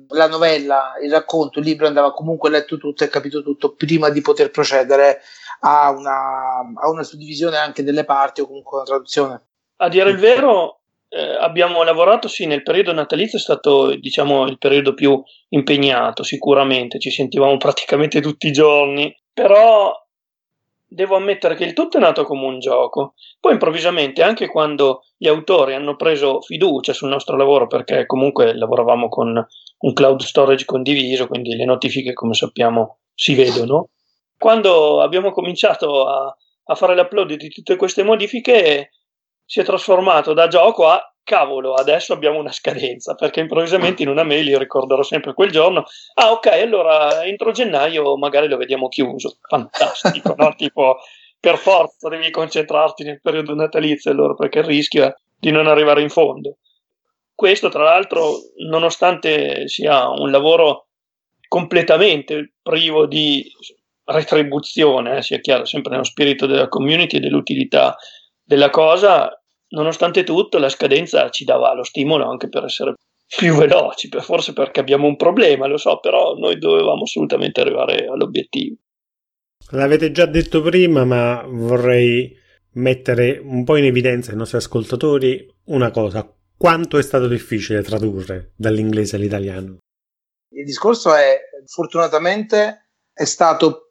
la, 0.08 0.28
novella, 0.28 0.94
il 1.02 1.10
racconto, 1.10 1.58
il 1.58 1.66
libro 1.66 1.86
andava 1.86 2.12
comunque 2.12 2.50
letto 2.50 2.78
tutto 2.78 3.04
e 3.04 3.08
capito 3.08 3.42
tutto 3.42 3.74
prima 3.74 4.08
di 4.08 4.22
poter 4.22 4.50
procedere 4.50 5.20
a 5.60 5.90
una, 5.90 6.58
a 6.74 6.88
una 6.88 7.02
suddivisione 7.02 7.58
anche 7.58 7.84
delle 7.84 8.04
parti 8.04 8.40
o 8.40 8.46
comunque 8.46 8.78
una 8.78 8.86
traduzione. 8.86 9.42
A 9.76 9.88
dire 9.88 10.10
il 10.10 10.18
vero, 10.18 10.80
eh, 11.08 11.36
abbiamo 11.36 11.82
lavorato 11.82 12.26
sì 12.26 12.46
nel 12.46 12.62
periodo 12.62 12.92
natalizio 12.92 13.38
è 13.38 13.40
stato 13.40 13.94
diciamo 13.94 14.46
il 14.46 14.58
periodo 14.58 14.94
più 14.94 15.22
impegnato 15.50 16.24
sicuramente 16.24 16.98
ci 16.98 17.10
sentivamo 17.10 17.56
praticamente 17.56 18.20
tutti 18.20 18.48
i 18.48 18.52
giorni 18.52 19.16
però 19.32 19.94
devo 20.94 21.16
ammettere 21.16 21.56
che 21.56 21.64
il 21.64 21.72
tutto 21.72 21.98
è 21.98 22.00
nato 22.00 22.24
come 22.24 22.46
un 22.46 22.60
gioco. 22.60 23.14
Poi 23.40 23.52
improvvisamente, 23.52 24.22
anche 24.22 24.46
quando 24.46 25.02
gli 25.16 25.26
autori 25.26 25.74
hanno 25.74 25.96
preso 25.96 26.40
fiducia 26.40 26.92
sul 26.92 27.08
nostro 27.08 27.36
lavoro, 27.36 27.66
perché 27.66 28.06
comunque 28.06 28.54
lavoravamo 28.54 29.08
con 29.08 29.46
un 29.78 29.92
cloud 29.92 30.22
storage 30.22 30.64
condiviso, 30.64 31.26
quindi 31.26 31.54
le 31.56 31.64
notifiche, 31.64 32.12
come 32.12 32.34
sappiamo, 32.34 32.98
si 33.12 33.34
vedono. 33.34 33.90
Quando 34.38 35.00
abbiamo 35.02 35.32
cominciato 35.32 36.06
a, 36.06 36.34
a 36.64 36.74
fare 36.74 36.94
l'upload 36.94 37.34
di 37.34 37.48
tutte 37.48 37.76
queste 37.76 38.02
modifiche, 38.02 38.90
si 39.44 39.60
è 39.60 39.64
trasformato 39.64 40.32
da 40.32 40.48
gioco 40.48 40.86
a 40.86 41.13
cavolo, 41.24 41.74
adesso 41.74 42.12
abbiamo 42.12 42.38
una 42.38 42.52
scadenza, 42.52 43.14
perché 43.14 43.40
improvvisamente 43.40 44.02
in 44.02 44.08
una 44.08 44.22
mail 44.22 44.46
io 44.46 44.58
ricorderò 44.58 45.02
sempre 45.02 45.34
quel 45.34 45.50
giorno, 45.50 45.84
ah 46.14 46.30
ok, 46.30 46.46
allora 46.46 47.24
entro 47.24 47.50
gennaio 47.50 48.16
magari 48.16 48.46
lo 48.46 48.56
vediamo 48.56 48.88
chiuso, 48.88 49.38
fantastico, 49.48 50.34
no? 50.36 50.54
Tipo, 50.56 50.98
per 51.40 51.56
forza 51.56 52.08
devi 52.08 52.30
concentrarti 52.30 53.02
nel 53.02 53.20
periodo 53.20 53.54
natalizio 53.54 54.10
allora, 54.10 54.34
perché 54.34 54.60
il 54.60 54.66
rischio 54.66 55.04
è 55.04 55.14
di 55.36 55.50
non 55.50 55.66
arrivare 55.66 56.00
in 56.00 56.10
fondo. 56.10 56.58
Questo, 57.34 57.68
tra 57.68 57.82
l'altro, 57.82 58.30
nonostante 58.68 59.66
sia 59.66 60.08
un 60.08 60.30
lavoro 60.30 60.86
completamente 61.48 62.54
privo 62.62 63.06
di 63.06 63.44
retribuzione, 64.04 65.18
eh, 65.18 65.22
sia 65.22 65.38
chiaro, 65.38 65.64
sempre 65.64 65.92
nello 65.92 66.04
spirito 66.04 66.46
della 66.46 66.68
community 66.68 67.16
e 67.16 67.20
dell'utilità 67.20 67.96
della 68.42 68.70
cosa, 68.70 69.30
nonostante 69.74 70.24
tutto 70.24 70.58
la 70.58 70.68
scadenza 70.68 71.28
ci 71.30 71.44
dava 71.44 71.74
lo 71.74 71.82
stimolo 71.82 72.28
anche 72.28 72.48
per 72.48 72.64
essere 72.64 72.94
più 73.26 73.56
veloci, 73.56 74.08
forse 74.20 74.52
perché 74.52 74.80
abbiamo 74.80 75.06
un 75.06 75.16
problema, 75.16 75.66
lo 75.66 75.76
so, 75.76 75.98
però 75.98 76.34
noi 76.34 76.58
dovevamo 76.58 77.02
assolutamente 77.02 77.60
arrivare 77.60 78.06
all'obiettivo. 78.06 78.76
L'avete 79.70 80.12
già 80.12 80.26
detto 80.26 80.62
prima, 80.62 81.04
ma 81.04 81.42
vorrei 81.46 82.36
mettere 82.74 83.38
un 83.42 83.64
po' 83.64 83.76
in 83.76 83.84
evidenza 83.84 84.30
ai 84.30 84.36
nostri 84.36 84.58
ascoltatori 84.58 85.46
una 85.66 85.90
cosa. 85.90 86.30
Quanto 86.56 86.98
è 86.98 87.02
stato 87.02 87.26
difficile 87.26 87.82
tradurre 87.82 88.52
dall'inglese 88.56 89.16
all'italiano? 89.16 89.78
Il 90.50 90.64
discorso 90.64 91.14
è, 91.14 91.40
fortunatamente, 91.66 92.90
è 93.12 93.24
stato 93.24 93.83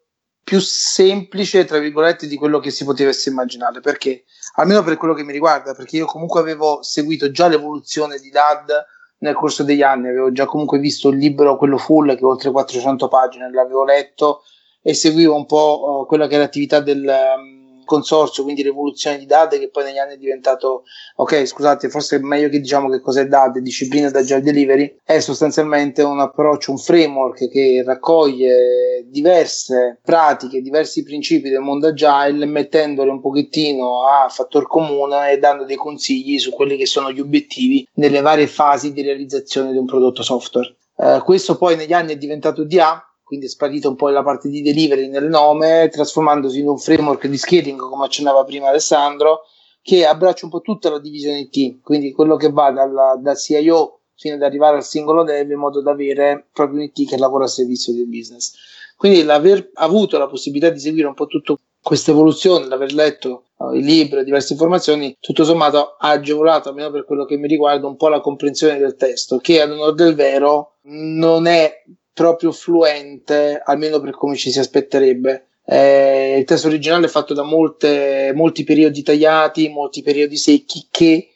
più 0.44 0.60
semplice, 0.60 1.64
tra 1.64 1.78
virgolette, 1.78 2.26
di 2.26 2.36
quello 2.36 2.60
che 2.60 2.70
si 2.70 2.84
potesse 2.84 3.30
immaginare. 3.30 3.80
Perché? 3.80 4.24
Almeno 4.56 4.82
per 4.82 4.98
quello 4.98 5.14
che 5.14 5.24
mi 5.24 5.32
riguarda, 5.32 5.74
perché 5.74 5.96
io 5.96 6.06
comunque 6.06 6.38
avevo 6.38 6.82
seguito 6.82 7.30
già 7.30 7.48
l'evoluzione 7.48 8.18
di 8.18 8.28
DAD 8.28 8.86
nel 9.18 9.34
corso 9.34 9.62
degli 9.64 9.82
anni, 9.82 10.08
avevo 10.08 10.30
già 10.30 10.44
comunque 10.44 10.78
visto 10.78 11.08
il 11.08 11.16
libro, 11.16 11.56
quello 11.56 11.78
full, 11.78 12.14
che 12.14 12.24
oltre 12.24 12.50
400 12.50 13.08
pagine, 13.08 13.50
l'avevo 13.50 13.84
letto 13.84 14.42
e 14.82 14.92
seguivo 14.92 15.34
un 15.34 15.46
po' 15.46 16.02
uh, 16.02 16.06
quella 16.06 16.26
che 16.26 16.36
è 16.36 16.38
l'attività 16.38 16.80
del... 16.80 17.53
Consorzio, 17.84 18.42
quindi 18.42 18.62
l'evoluzione 18.62 19.18
di 19.18 19.26
DAD 19.26 19.58
che 19.58 19.70
poi 19.70 19.84
negli 19.84 19.98
anni 19.98 20.14
è 20.14 20.18
diventato, 20.18 20.84
ok 21.16 21.46
scusate, 21.46 21.88
forse 21.88 22.16
è 22.16 22.18
meglio 22.20 22.48
che 22.48 22.60
diciamo 22.60 22.88
che 22.88 23.00
cos'è 23.00 23.26
DAD, 23.26 23.58
disciplina 23.58 24.10
d'agile 24.10 24.40
delivery, 24.40 24.98
è 25.04 25.20
sostanzialmente 25.20 26.02
un 26.02 26.20
approccio, 26.20 26.70
un 26.70 26.78
framework 26.78 27.48
che 27.48 27.82
raccoglie 27.84 29.04
diverse 29.06 30.00
pratiche, 30.02 30.60
diversi 30.60 31.02
principi 31.02 31.50
del 31.50 31.60
mondo 31.60 31.88
agile, 31.88 32.46
mettendole 32.46 33.10
un 33.10 33.20
pochettino 33.20 34.08
a 34.08 34.28
fattor 34.28 34.66
comune 34.66 35.32
e 35.32 35.38
dando 35.38 35.64
dei 35.64 35.76
consigli 35.76 36.38
su 36.38 36.50
quelli 36.50 36.76
che 36.76 36.86
sono 36.86 37.12
gli 37.12 37.20
obiettivi 37.20 37.86
nelle 37.94 38.20
varie 38.20 38.46
fasi 38.46 38.92
di 38.92 39.02
realizzazione 39.02 39.72
di 39.72 39.78
un 39.78 39.86
prodotto 39.86 40.22
software. 40.22 40.76
Uh, 40.96 41.20
questo 41.24 41.56
poi 41.56 41.76
negli 41.76 41.92
anni 41.92 42.12
è 42.12 42.16
diventato 42.16 42.64
DA, 42.64 43.02
quindi 43.34 43.46
è 43.46 43.48
sparita 43.48 43.88
un 43.88 43.96
po' 43.96 44.08
la 44.08 44.22
parte 44.22 44.48
di 44.48 44.62
delivery 44.62 45.08
nel 45.08 45.28
nome, 45.28 45.88
trasformandosi 45.90 46.60
in 46.60 46.68
un 46.68 46.78
framework 46.78 47.26
di 47.26 47.36
scaling, 47.36 47.78
come 47.78 48.04
accennava 48.04 48.44
prima 48.44 48.68
Alessandro, 48.68 49.40
che 49.82 50.06
abbraccia 50.06 50.44
un 50.44 50.52
po' 50.52 50.60
tutta 50.60 50.88
la 50.88 51.00
divisione 51.00 51.48
IT, 51.50 51.80
quindi 51.82 52.12
quello 52.12 52.36
che 52.36 52.50
va 52.50 52.70
dalla, 52.70 53.18
dal 53.20 53.36
CIO 53.36 54.00
fino 54.16 54.36
ad 54.36 54.42
arrivare 54.42 54.76
al 54.76 54.84
singolo 54.84 55.24
dev 55.24 55.50
in 55.50 55.58
modo 55.58 55.82
da 55.82 55.90
avere 55.90 56.46
proprio 56.52 56.78
un 56.78 56.84
IT 56.84 57.08
che 57.08 57.18
lavora 57.18 57.44
a 57.44 57.48
servizio 57.48 57.92
del 57.92 58.06
business. 58.06 58.54
Quindi 58.96 59.24
l'aver 59.24 59.70
avuto 59.74 60.16
la 60.16 60.28
possibilità 60.28 60.70
di 60.70 60.78
seguire 60.78 61.08
un 61.08 61.14
po' 61.14 61.26
tutta 61.26 61.54
questa 61.82 62.12
evoluzione, 62.12 62.66
l'aver 62.66 62.94
letto 62.94 63.46
uh, 63.56 63.74
i 63.74 63.82
libri 63.82 64.22
diverse 64.22 64.52
informazioni, 64.52 65.16
tutto 65.20 65.44
sommato 65.44 65.96
ha 65.98 66.10
agevolato, 66.10 66.68
almeno 66.68 66.92
per 66.92 67.04
quello 67.04 67.24
che 67.24 67.36
mi 67.36 67.48
riguarda, 67.48 67.86
un 67.88 67.96
po' 67.96 68.08
la 68.08 68.20
comprensione 68.20 68.78
del 68.78 68.94
testo, 68.94 69.38
che 69.38 69.60
ad 69.60 69.72
onore 69.72 69.94
del 69.94 70.14
vero 70.14 70.76
non 70.82 71.46
è 71.46 71.82
proprio 72.14 72.52
fluente, 72.52 73.60
almeno 73.62 74.00
per 74.00 74.12
come 74.12 74.36
ci 74.36 74.50
si 74.50 74.60
aspetterebbe. 74.60 75.48
Eh, 75.66 76.36
il 76.38 76.44
testo 76.44 76.68
originale 76.68 77.06
è 77.06 77.10
fatto 77.10 77.34
da 77.34 77.42
molte, 77.42 78.32
molti 78.34 78.64
periodi 78.64 79.02
tagliati, 79.02 79.68
molti 79.68 80.02
periodi 80.02 80.36
secchi 80.36 80.86
che, 80.90 81.28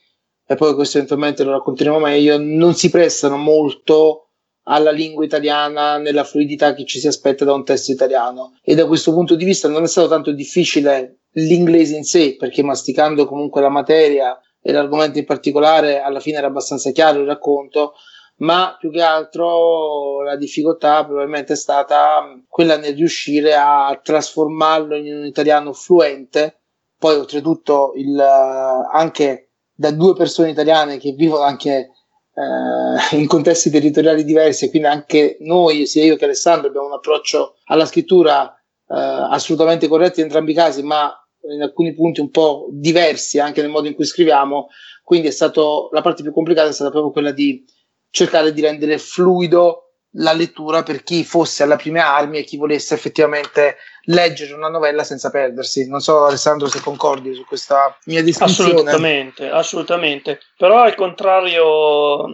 e 0.46 0.54
poi 0.54 0.74
questo 0.74 0.96
eventualmente 0.96 1.42
lo 1.44 1.50
racconteremo 1.50 1.98
meglio, 1.98 2.38
non 2.38 2.74
si 2.74 2.88
prestano 2.88 3.36
molto 3.36 4.28
alla 4.70 4.90
lingua 4.90 5.24
italiana 5.24 5.96
nella 5.96 6.24
fluidità 6.24 6.74
che 6.74 6.84
ci 6.84 7.00
si 7.00 7.06
aspetta 7.06 7.44
da 7.44 7.54
un 7.54 7.64
testo 7.64 7.90
italiano. 7.90 8.58
E 8.62 8.74
da 8.74 8.86
questo 8.86 9.12
punto 9.12 9.34
di 9.34 9.44
vista 9.44 9.66
non 9.66 9.82
è 9.82 9.88
stato 9.88 10.08
tanto 10.08 10.30
difficile 10.30 11.22
l'inglese 11.32 11.96
in 11.96 12.04
sé, 12.04 12.36
perché 12.38 12.62
masticando 12.62 13.26
comunque 13.26 13.60
la 13.60 13.70
materia 13.70 14.38
e 14.60 14.72
l'argomento 14.72 15.18
in 15.18 15.24
particolare, 15.24 16.00
alla 16.00 16.20
fine 16.20 16.36
era 16.36 16.46
abbastanza 16.46 16.90
chiaro 16.90 17.20
il 17.20 17.26
racconto 17.26 17.94
ma 18.38 18.76
più 18.78 18.90
che 18.90 19.02
altro 19.02 20.22
la 20.22 20.36
difficoltà 20.36 21.04
probabilmente 21.04 21.54
è 21.54 21.56
stata 21.56 22.40
quella 22.48 22.76
nel 22.76 22.94
riuscire 22.94 23.54
a 23.54 23.98
trasformarlo 24.02 24.94
in 24.96 25.16
un 25.16 25.24
italiano 25.24 25.72
fluente. 25.72 26.60
Poi, 26.98 27.14
oltretutto, 27.14 27.92
il, 27.94 28.18
anche 28.20 29.50
da 29.72 29.90
due 29.92 30.14
persone 30.14 30.50
italiane 30.50 30.98
che 30.98 31.12
vivono 31.12 31.42
anche 31.42 31.90
eh, 32.34 33.16
in 33.16 33.26
contesti 33.26 33.70
territoriali 33.70 34.24
diversi, 34.24 34.70
quindi 34.70 34.88
anche 34.88 35.36
noi, 35.40 35.86
sia 35.86 36.04
io 36.04 36.16
che 36.16 36.24
Alessandro, 36.24 36.68
abbiamo 36.68 36.86
un 36.86 36.94
approccio 36.94 37.56
alla 37.66 37.86
scrittura 37.86 38.52
eh, 38.52 38.94
assolutamente 39.30 39.88
corretto 39.88 40.20
in 40.20 40.26
entrambi 40.26 40.52
i 40.52 40.54
casi, 40.54 40.82
ma 40.82 41.12
in 41.52 41.62
alcuni 41.62 41.94
punti 41.94 42.20
un 42.20 42.30
po' 42.30 42.68
diversi 42.70 43.38
anche 43.38 43.62
nel 43.62 43.70
modo 43.70 43.88
in 43.88 43.94
cui 43.94 44.04
scriviamo. 44.04 44.68
Quindi 45.02 45.28
è 45.28 45.32
stato 45.32 45.88
la 45.92 46.02
parte 46.02 46.22
più 46.22 46.32
complicata 46.32 46.68
è 46.68 46.72
stata 46.72 46.90
proprio 46.90 47.12
quella 47.12 47.30
di 47.30 47.64
cercare 48.10 48.52
di 48.52 48.60
rendere 48.60 48.98
fluido 48.98 49.88
la 50.12 50.32
lettura 50.32 50.82
per 50.82 51.02
chi 51.02 51.22
fosse 51.24 51.62
alle 51.62 51.76
prime 51.76 52.00
armi 52.00 52.38
e 52.38 52.44
chi 52.44 52.56
volesse 52.56 52.94
effettivamente 52.94 53.76
leggere 54.04 54.54
una 54.54 54.68
novella 54.68 55.04
senza 55.04 55.30
perdersi. 55.30 55.88
Non 55.88 56.00
so 56.00 56.24
Alessandro 56.24 56.68
se 56.68 56.80
concordi 56.80 57.34
su 57.34 57.44
questa 57.44 57.96
mia 58.04 58.22
descrizione. 58.22 58.70
Assolutamente, 58.70 59.50
assolutamente. 59.50 60.40
Però 60.56 60.82
al 60.82 60.94
contrario 60.94 62.24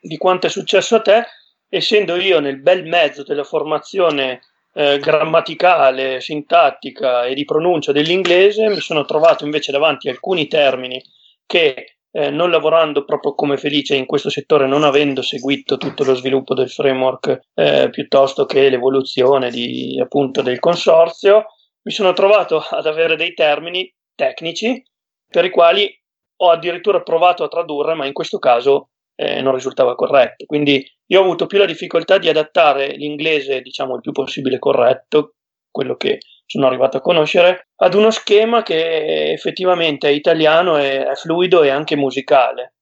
di 0.00 0.16
quanto 0.16 0.46
è 0.46 0.50
successo 0.50 0.96
a 0.96 1.00
te, 1.00 1.24
essendo 1.68 2.16
io 2.16 2.40
nel 2.40 2.60
bel 2.60 2.84
mezzo 2.86 3.22
della 3.22 3.44
formazione 3.44 4.40
eh, 4.74 4.98
grammaticale, 4.98 6.20
sintattica 6.20 7.24
e 7.24 7.34
di 7.34 7.44
pronuncia 7.44 7.90
dell'inglese, 7.90 8.68
mi 8.68 8.80
sono 8.80 9.04
trovato 9.04 9.44
invece 9.44 9.72
davanti 9.72 10.08
alcuni 10.08 10.46
termini 10.46 11.02
che 11.46 11.97
eh, 12.10 12.30
non 12.30 12.50
lavorando 12.50 13.04
proprio 13.04 13.34
come 13.34 13.56
Felice 13.56 13.94
in 13.94 14.06
questo 14.06 14.30
settore, 14.30 14.66
non 14.66 14.84
avendo 14.84 15.22
seguito 15.22 15.76
tutto 15.76 16.04
lo 16.04 16.14
sviluppo 16.14 16.54
del 16.54 16.70
framework 16.70 17.40
eh, 17.54 17.88
piuttosto 17.90 18.46
che 18.46 18.68
l'evoluzione 18.68 19.50
di, 19.50 20.00
appunto, 20.00 20.42
del 20.42 20.58
consorzio, 20.58 21.44
mi 21.82 21.92
sono 21.92 22.12
trovato 22.12 22.58
ad 22.58 22.86
avere 22.86 23.16
dei 23.16 23.34
termini 23.34 23.92
tecnici 24.14 24.82
per 25.26 25.44
i 25.44 25.50
quali 25.50 25.90
ho 26.40 26.50
addirittura 26.50 27.02
provato 27.02 27.44
a 27.44 27.48
tradurre, 27.48 27.94
ma 27.94 28.06
in 28.06 28.12
questo 28.12 28.38
caso 28.38 28.90
eh, 29.14 29.40
non 29.40 29.54
risultava 29.54 29.94
corretto. 29.94 30.44
Quindi 30.46 30.84
io 31.06 31.20
ho 31.20 31.22
avuto 31.22 31.46
più 31.46 31.58
la 31.58 31.66
difficoltà 31.66 32.18
di 32.18 32.28
adattare 32.28 32.94
l'inglese, 32.94 33.60
diciamo, 33.60 33.96
il 33.96 34.00
più 34.00 34.12
possibile 34.12 34.58
corretto, 34.58 35.34
quello 35.70 35.96
che 35.96 36.18
sono 36.48 36.66
arrivato 36.66 36.96
a 36.96 37.02
conoscere, 37.02 37.68
ad 37.76 37.92
uno 37.92 38.10
schema 38.10 38.62
che 38.62 39.32
effettivamente 39.32 40.08
è 40.08 40.12
italiano, 40.12 40.76
è, 40.76 41.04
è 41.04 41.14
fluido 41.14 41.62
e 41.62 41.68
anche 41.68 41.94
musicale. 41.94 42.72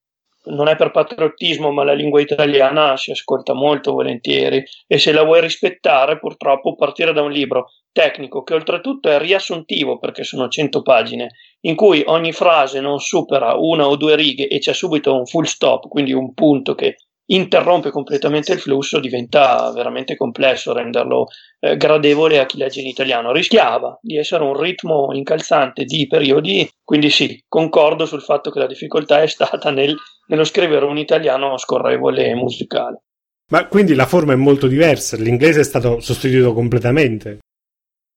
Non 0.46 0.68
è 0.68 0.76
per 0.76 0.92
patriottismo, 0.92 1.72
ma 1.72 1.82
la 1.82 1.92
lingua 1.92 2.20
italiana 2.20 2.96
si 2.96 3.10
ascolta 3.10 3.52
molto 3.52 3.92
volentieri 3.92 4.62
e 4.86 4.98
se 4.98 5.10
la 5.10 5.24
vuoi 5.24 5.40
rispettare, 5.40 6.20
purtroppo 6.20 6.76
partire 6.76 7.12
da 7.12 7.22
un 7.22 7.32
libro 7.32 7.72
tecnico 7.90 8.44
che 8.44 8.54
oltretutto 8.54 9.08
è 9.08 9.18
riassuntivo 9.18 9.98
perché 9.98 10.22
sono 10.22 10.46
100 10.46 10.82
pagine, 10.82 11.30
in 11.62 11.74
cui 11.74 12.04
ogni 12.06 12.30
frase 12.30 12.80
non 12.80 13.00
supera 13.00 13.54
una 13.56 13.88
o 13.88 13.96
due 13.96 14.14
righe 14.14 14.46
e 14.46 14.60
c'è 14.60 14.72
subito 14.72 15.16
un 15.16 15.26
full 15.26 15.42
stop, 15.42 15.88
quindi 15.88 16.12
un 16.12 16.32
punto 16.32 16.76
che 16.76 16.94
interrompe 17.26 17.90
completamente 17.90 18.52
il 18.52 18.60
flusso, 18.60 19.00
diventa 19.00 19.70
veramente 19.72 20.16
complesso 20.16 20.72
renderlo 20.72 21.26
eh, 21.60 21.76
gradevole 21.76 22.38
a 22.38 22.46
chi 22.46 22.58
legge 22.58 22.80
in 22.80 22.86
italiano. 22.86 23.32
Rischiava 23.32 23.98
di 24.00 24.16
essere 24.16 24.44
un 24.44 24.58
ritmo 24.58 25.12
incalzante 25.12 25.84
di 25.84 26.06
periodi, 26.06 26.68
quindi 26.84 27.10
sì, 27.10 27.42
concordo 27.48 28.06
sul 28.06 28.22
fatto 28.22 28.50
che 28.50 28.58
la 28.58 28.66
difficoltà 28.66 29.22
è 29.22 29.26
stata 29.26 29.70
nel, 29.70 29.94
nello 30.28 30.44
scrivere 30.44 30.84
un 30.84 30.98
italiano 30.98 31.56
scorrevole 31.56 32.26
e 32.26 32.34
musicale. 32.34 33.00
Ma 33.48 33.66
quindi 33.68 33.94
la 33.94 34.06
forma 34.06 34.32
è 34.32 34.36
molto 34.36 34.66
diversa, 34.66 35.16
l'inglese 35.16 35.60
è 35.60 35.64
stato 35.64 36.00
sostituito 36.00 36.52
completamente? 36.52 37.38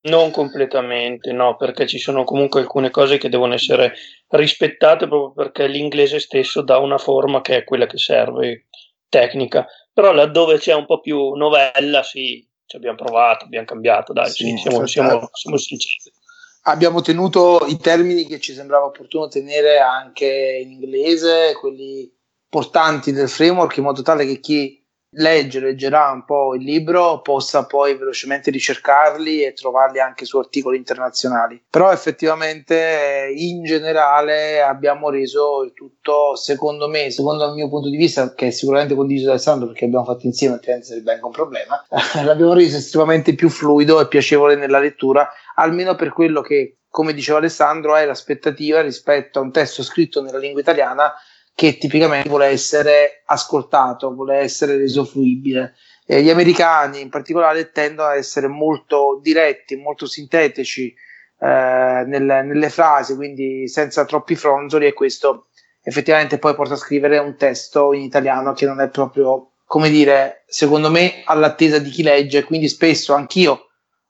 Non 0.02 0.32
completamente, 0.32 1.34
no, 1.34 1.58
perché 1.58 1.86
ci 1.86 2.00
sono 2.00 2.24
comunque 2.24 2.62
alcune 2.62 2.90
cose 2.90 3.18
che 3.18 3.28
devono 3.28 3.54
essere 3.54 3.94
rispettate 4.30 5.08
proprio 5.08 5.34
perché 5.34 5.68
l'inglese 5.68 6.20
stesso 6.20 6.62
dà 6.62 6.78
una 6.78 6.98
forma 6.98 7.42
che 7.42 7.58
è 7.58 7.64
quella 7.66 7.86
che 7.86 7.98
serve 7.98 8.68
tecnica, 9.10 9.68
però 9.92 10.14
laddove 10.14 10.58
c'è 10.58 10.74
un 10.74 10.86
po' 10.86 11.00
più 11.02 11.34
novella, 11.34 12.04
sì, 12.04 12.48
ci 12.66 12.76
abbiamo 12.76 12.98
provato, 12.98 13.46
abbiamo 13.46 13.66
cambiato, 13.66 14.14
dai, 14.14 14.30
sì, 14.30 14.50
sì 14.50 14.58
siamo, 14.58 14.86
siamo, 14.86 15.30
siamo 15.34 15.58
sinceri. 15.58 16.16
Abbiamo 16.64 17.02
tenuto 17.02 17.66
i 17.68 17.78
termini 17.78 18.26
che 18.26 18.40
ci 18.40 18.54
sembrava 18.54 18.86
opportuno 18.86 19.28
tenere 19.28 19.80
anche 19.80 20.60
in 20.62 20.72
inglese, 20.72 21.56
quelli 21.60 22.12
portanti 22.48 23.12
del 23.12 23.30
framework, 23.30 23.78
in 23.78 23.84
modo 23.84 24.02
tale 24.02 24.26
che 24.26 24.40
chi 24.40 24.86
legge, 25.12 25.60
leggerà 25.60 26.12
un 26.12 26.24
po' 26.26 26.54
il 26.56 26.64
libro, 26.64 27.22
possa 27.22 27.66
poi 27.66 27.96
velocemente 27.96 28.52
ricercarli 28.52 29.44
e 29.44 29.54
trovarli 29.54 30.00
anche 30.00 30.26
su 30.26 30.38
articoli 30.38 30.78
internazionali. 30.78 31.64
Però 31.70 31.92
effettivamente 31.92 33.34
in 33.36 33.64
generale 33.64 34.62
abbiamo 34.62 35.10
reso 35.10 35.64
il 35.64 35.74
tutto, 35.74 36.36
secondo 36.36 36.88
me, 36.88 37.10
secondo 37.10 37.46
il 37.46 37.54
mio 37.54 37.70
punto 37.70 37.90
di 37.90 37.98
vista, 37.98 38.34
che 38.34 38.48
è 38.48 38.52
sicuramente 38.52 38.96
condiviso 38.96 39.26
da 39.26 39.32
Alessandro 39.32 39.68
perché 39.68 39.86
abbiamo 39.86 40.06
fatto 40.06 40.26
insieme, 40.26 40.56
altrimenti 40.56 40.88
sarebbe 40.88 41.14
anche 41.14 41.26
un 41.26 41.32
problema, 41.32 41.84
l'abbiamo 42.24 42.54
reso 42.54 42.78
estremamente 42.78 43.34
più 43.34 43.50
fluido 43.50 44.00
e 44.00 44.08
piacevole 44.08 44.56
nella 44.56 44.80
lettura, 44.80 45.30
almeno 45.56 45.96
per 45.96 46.14
quello 46.14 46.42
che 46.42 46.76
come 46.92 47.14
diceva 47.14 47.38
Alessandro, 47.38 47.96
è 47.96 48.04
l'aspettativa 48.04 48.82
rispetto 48.82 49.38
a 49.38 49.44
un 49.44 49.52
testo 49.52 49.84
scritto 49.84 50.24
nella 50.24 50.40
lingua 50.40 50.62
italiana 50.62 51.14
che 51.60 51.78
tipicamente 51.78 52.30
vuole 52.30 52.46
essere 52.46 53.24
ascoltato, 53.26 54.14
vuole 54.14 54.38
essere 54.38 54.78
reso 54.78 55.04
fruibile. 55.04 55.76
Eh, 56.06 56.22
gli 56.22 56.30
americani 56.30 57.02
in 57.02 57.10
particolare 57.10 57.72
tendono 57.72 58.08
ad 58.08 58.16
essere 58.16 58.48
molto 58.48 59.20
diretti, 59.22 59.76
molto 59.76 60.06
sintetici 60.06 60.88
eh, 60.88 62.04
nelle, 62.08 62.44
nelle 62.44 62.70
frasi, 62.70 63.14
quindi 63.18 63.68
senza 63.68 64.06
troppi 64.06 64.36
fronzoli 64.36 64.86
e 64.86 64.94
questo 64.94 65.48
effettivamente 65.84 66.38
poi 66.38 66.56
porta 66.56 66.76
a 66.76 66.78
scrivere 66.78 67.18
un 67.18 67.36
testo 67.36 67.92
in 67.92 68.04
italiano 68.04 68.54
che 68.54 68.66
non 68.66 68.80
è 68.80 68.88
proprio, 68.88 69.56
come 69.66 69.90
dire, 69.90 70.46
secondo 70.48 70.90
me 70.90 71.24
all'attesa 71.26 71.78
di 71.78 71.90
chi 71.90 72.04
legge, 72.04 72.46
quindi 72.46 72.70
spesso 72.70 73.14
anch'io 73.14 73.69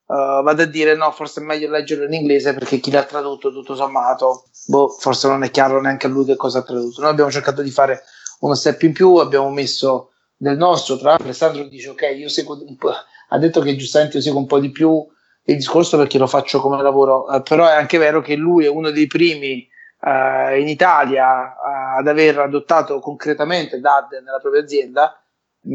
uh, 0.09 0.41
vado 0.41 0.63
a 0.63 0.65
dire 0.65 0.95
no, 0.95 1.11
forse 1.11 1.39
è 1.39 1.43
meglio 1.43 1.69
leggerlo 1.69 2.05
in 2.05 2.13
inglese 2.13 2.53
perché 2.53 2.79
chi 2.79 2.91
l'ha 2.91 3.03
tradotto 3.03 3.51
tutto 3.51 3.75
sommato, 3.75 4.45
boh, 4.65 4.89
forse 4.89 5.27
non 5.27 5.43
è 5.43 5.51
chiaro 5.51 5.79
neanche 5.79 6.07
a 6.07 6.09
lui 6.09 6.25
che 6.25 6.35
cosa 6.35 6.59
ha 6.59 6.63
tradotto. 6.63 7.01
Noi 7.01 7.11
abbiamo 7.11 7.31
cercato 7.31 7.61
di 7.61 7.69
fare 7.69 8.03
uno 8.39 8.55
step 8.55 8.81
in 8.83 8.93
più, 8.93 9.15
abbiamo 9.15 9.49
messo 9.49 10.11
del 10.35 10.57
nostro, 10.57 10.97
tra 10.97 11.09
l'altro 11.09 11.27
Alessandro 11.27 11.63
dice 11.63 11.89
ok, 11.89 12.13
io 12.15 12.29
seguo 12.29 12.57
un 12.65 12.75
po', 12.75 12.91
ha 13.29 13.37
detto 13.37 13.61
che 13.61 13.75
giustamente 13.75 14.17
io 14.17 14.23
seguo 14.23 14.39
un 14.39 14.47
po' 14.47 14.59
di 14.59 14.71
più 14.71 15.05
il 15.43 15.55
discorso 15.55 15.97
perché 15.97 16.17
lo 16.17 16.27
faccio 16.27 16.59
come 16.59 16.81
lavoro, 16.81 17.25
uh, 17.29 17.41
però 17.43 17.67
è 17.67 17.73
anche 17.73 17.97
vero 17.97 18.21
che 18.21 18.35
lui 18.35 18.65
è 18.65 18.69
uno 18.69 18.89
dei 18.89 19.07
primi 19.07 19.67
uh, 20.01 20.55
in 20.55 20.67
Italia 20.67 21.55
ad 21.97 22.07
aver 22.07 22.39
adottato 22.39 22.99
concretamente 22.99 23.79
DAD 23.79 24.21
nella 24.23 24.39
propria 24.39 24.63
azienda 24.63 25.21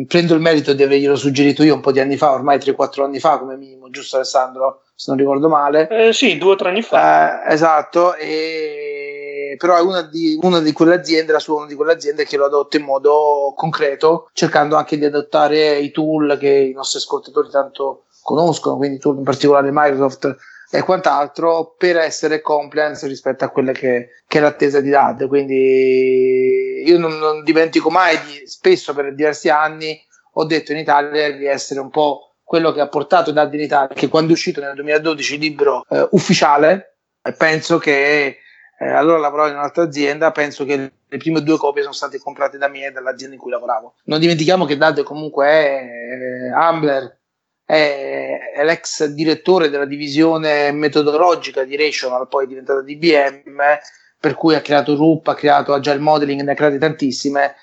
prendo 0.07 0.35
il 0.35 0.41
merito 0.41 0.73
di 0.73 0.83
averglielo 0.83 1.17
suggerito 1.17 1.63
io 1.63 1.75
un 1.75 1.81
po' 1.81 1.93
di 1.93 2.01
anni 2.01 2.17
fa, 2.17 2.33
ormai 2.33 2.59
3-4 2.59 3.03
anni 3.03 3.21
fa 3.21 3.39
come 3.39 3.57
minimo, 3.57 3.91
giusto 3.91 4.17
Alessandro? 4.17 4.83
Se 4.95 5.11
non 5.11 5.19
ricordo 5.19 5.49
male. 5.49 5.89
Eh, 5.89 6.13
sì, 6.13 6.39
due 6.39 6.53
o 6.53 6.57
tre 6.57 6.71
anni 6.71 6.83
fa. 6.83 7.45
Eh, 7.45 7.53
esatto, 7.53 8.15
e... 8.15 9.57
però 9.59 9.77
è 9.77 9.81
una 9.81 10.03
di, 10.03 10.39
una 10.41 10.61
di 10.61 10.73
quelle 10.73 10.95
aziende, 10.95 11.33
la 11.33 11.39
sua 11.39 11.57
una 11.57 11.67
di 11.67 11.75
quelle 11.75 11.93
aziende 11.93 12.25
che 12.25 12.37
lo 12.37 12.47
adotta 12.47 12.77
in 12.77 12.85
modo 12.85 13.53
concreto, 13.57 14.31
cercando 14.33 14.77
anche 14.77 14.97
di 14.97 15.05
adottare 15.05 15.79
i 15.79 15.91
tool 15.91 16.37
che 16.39 16.49
i 16.49 16.73
nostri 16.73 16.99
ascoltatori 16.99 17.51
tanto 17.51 18.05
conoscono, 18.23 18.77
quindi 18.77 18.99
tool 18.99 19.19
in 19.19 19.25
particolare 19.25 19.71
Microsoft 19.71 20.37
e 20.75 20.83
quant'altro 20.83 21.77
per 21.79 21.99
essere 21.99 22.41
compliance 22.41 23.07
rispetto 23.07 23.45
a 23.45 23.49
quelle 23.51 23.71
che, 23.71 24.09
che 24.27 24.39
è 24.39 24.41
l'attesa 24.41 24.81
di 24.81 24.91
DAD. 24.91 25.29
Quindi 25.29 26.83
io 26.85 26.99
non, 26.99 27.17
non 27.17 27.45
dimentico 27.45 27.91
mai, 27.91 28.19
di, 28.25 28.45
spesso 28.49 28.93
per 28.93 29.15
diversi 29.15 29.49
anni, 29.49 29.97
ho 30.33 30.45
detto 30.45 30.73
in 30.73 30.79
Italia 30.79 31.31
di 31.31 31.47
essere 31.47 31.79
un 31.79 31.91
po' 31.91 32.39
quello 32.43 32.73
che 32.73 32.81
ha 32.81 32.89
portato 32.89 33.31
DAD 33.31 33.55
in 33.55 33.61
Italia, 33.61 33.95
che 33.95 34.09
quando 34.09 34.31
è 34.31 34.33
uscito 34.33 34.61
nel 34.61 34.75
2012 34.75 35.35
il 35.35 35.41
libro 35.41 35.85
eh, 35.89 36.09
ufficiale, 36.11 36.97
penso 37.39 37.79
che 37.79 38.39
eh, 38.77 38.89
allora 38.89 39.19
lavoravo 39.19 39.51
in 39.51 39.55
un'altra 39.55 39.85
azienda, 39.85 40.33
penso 40.33 40.65
che 40.65 40.93
le 41.07 41.17
prime 41.19 41.41
due 41.43 41.57
copie 41.57 41.83
sono 41.83 41.95
state 41.95 42.19
comprate 42.19 42.59
da 42.59 42.67
me 42.67 42.87
e 42.87 42.91
dall'azienda 42.91 43.37
in 43.37 43.41
cui 43.41 43.53
lavoravo. 43.53 43.95
Non 44.07 44.19
dimentichiamo 44.19 44.65
che 44.65 44.77
DAD 44.77 45.05
comunque 45.05 45.47
è 45.47 46.49
eh, 46.49 46.53
Ambler, 46.53 47.21
è, 47.75 48.63
l'ex 48.65 49.05
direttore 49.07 49.69
della 49.69 49.85
divisione 49.85 50.71
metodologica 50.73 51.65
di 51.65 51.77
Rational, 51.77 52.29
poi 52.29 52.47
diventata 52.47 52.81
DBM, 52.81 53.61
per 54.19 54.35
cui 54.35 54.55
ha 54.55 54.61
creato 54.61 54.95
RUP, 54.95 55.27
ha 55.29 55.35
creato 55.35 55.73
Agile 55.73 55.99
Modeling, 55.99 56.41
ne 56.43 56.53
ha 56.53 56.55
create 56.55 56.79
tantissime 56.79 57.55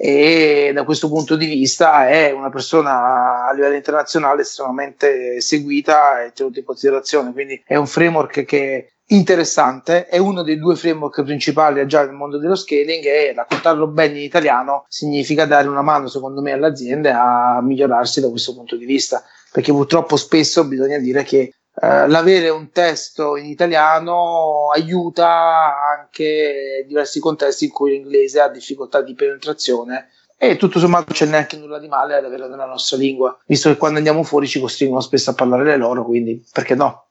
e 0.00 0.70
da 0.72 0.84
questo 0.84 1.08
punto 1.08 1.34
di 1.34 1.46
vista 1.46 2.06
è 2.06 2.30
una 2.30 2.50
persona 2.50 3.48
a 3.48 3.52
livello 3.52 3.74
internazionale 3.74 4.42
estremamente 4.42 5.40
seguita 5.40 6.22
e 6.22 6.30
tenuta 6.32 6.60
in 6.60 6.64
considerazione, 6.64 7.32
quindi 7.32 7.60
è 7.66 7.74
un 7.74 7.88
framework 7.88 8.44
che 8.44 8.76
è 8.76 8.86
interessante, 9.06 10.06
è 10.06 10.18
uno 10.18 10.42
dei 10.42 10.56
due 10.56 10.76
framework 10.76 11.24
principali 11.24 11.84
già 11.88 12.04
nel 12.04 12.14
mondo 12.14 12.38
dello 12.38 12.54
scaling 12.54 13.04
e 13.06 13.32
raccontarlo 13.34 13.88
bene 13.88 14.18
in 14.18 14.24
italiano 14.24 14.84
significa 14.86 15.46
dare 15.46 15.66
una 15.66 15.82
mano 15.82 16.06
secondo 16.06 16.42
me 16.42 16.52
alle 16.52 16.66
aziende 16.66 17.10
a 17.10 17.60
migliorarsi 17.60 18.20
da 18.20 18.28
questo 18.28 18.54
punto 18.54 18.76
di 18.76 18.84
vista 18.84 19.24
perché 19.50 19.72
purtroppo 19.72 20.16
spesso 20.16 20.66
bisogna 20.66 20.98
dire 20.98 21.22
che 21.24 21.52
eh, 21.80 22.08
l'avere 22.08 22.48
un 22.48 22.70
testo 22.70 23.36
in 23.36 23.46
italiano 23.46 24.70
aiuta 24.70 25.74
anche 25.98 26.84
diversi 26.86 27.20
contesti 27.20 27.66
in 27.66 27.70
cui 27.70 27.92
l'inglese 27.92 28.40
ha 28.40 28.48
difficoltà 28.48 29.00
di 29.00 29.14
penetrazione 29.14 30.08
e 30.36 30.56
tutto 30.56 30.78
sommato 30.78 31.06
non 31.08 31.16
c'è 31.16 31.26
neanche 31.26 31.56
nulla 31.56 31.80
di 31.80 31.88
male 31.88 32.14
ad 32.14 32.24
averlo 32.24 32.48
nella 32.48 32.64
nostra 32.64 32.96
lingua, 32.96 33.36
visto 33.46 33.68
che 33.68 33.76
quando 33.76 33.98
andiamo 33.98 34.22
fuori 34.22 34.46
ci 34.46 34.60
costringono 34.60 35.00
spesso 35.00 35.30
a 35.30 35.34
parlare 35.34 35.64
le 35.64 35.76
loro, 35.76 36.04
quindi 36.04 36.44
perché 36.52 36.76
no? 36.76 37.07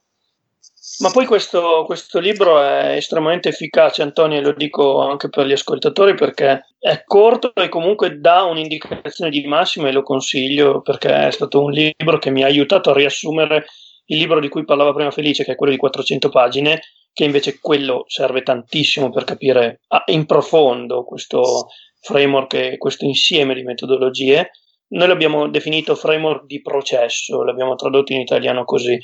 Ma 1.00 1.12
poi 1.12 1.28
questo, 1.28 1.84
questo, 1.86 2.20
libro 2.20 2.60
è 2.60 2.96
estremamente 2.96 3.50
efficace, 3.50 4.02
Antonio, 4.02 4.40
e 4.40 4.42
lo 4.42 4.54
dico 4.54 5.00
anche 5.02 5.30
per 5.30 5.46
gli 5.46 5.52
ascoltatori 5.52 6.16
perché 6.16 6.66
è 6.80 7.04
corto 7.06 7.54
e 7.54 7.70
comunque 7.70 8.20
dà 8.20 8.44
un'indicazione 8.44 9.30
di 9.30 9.46
massimo 9.46 9.88
e 9.88 9.92
lo 9.92 10.02
consiglio 10.02 10.82
perché 10.82 11.28
è 11.28 11.32
stato 11.32 11.62
un 11.62 11.72
libro 11.72 12.18
che 12.18 12.32
mi 12.32 12.42
ha 12.42 12.48
aiutato 12.48 12.90
a 12.90 12.94
riassumere 12.94 13.66
il 14.06 14.18
libro 14.18 14.40
di 14.40 14.50
cui 14.50 14.66
parlava 14.66 14.94
prima 14.94 15.12
Felice, 15.12 15.44
che 15.44 15.52
è 15.52 15.56
quello 15.56 15.74
di 15.74 15.78
400 15.78 16.30
pagine, 16.30 16.82
che 17.14 17.26
invece 17.26 17.60
quello 17.60 18.06
serve 18.08 18.42
tantissimo 18.42 19.12
per 19.12 19.24
capire 19.24 19.82
in 20.08 20.26
profondo 20.26 21.04
questo 21.04 21.68
framework 22.02 22.54
e 22.56 22.78
questo 22.78 23.06
insieme 23.06 23.54
di 23.54 23.62
metodologie. 23.62 24.50
Noi 24.90 25.08
l'abbiamo 25.08 25.48
definito 25.48 25.94
framework 25.94 26.46
di 26.46 26.60
processo, 26.62 27.44
l'abbiamo 27.44 27.76
tradotto 27.76 28.14
in 28.14 28.22
italiano 28.22 28.64
così 28.64 28.98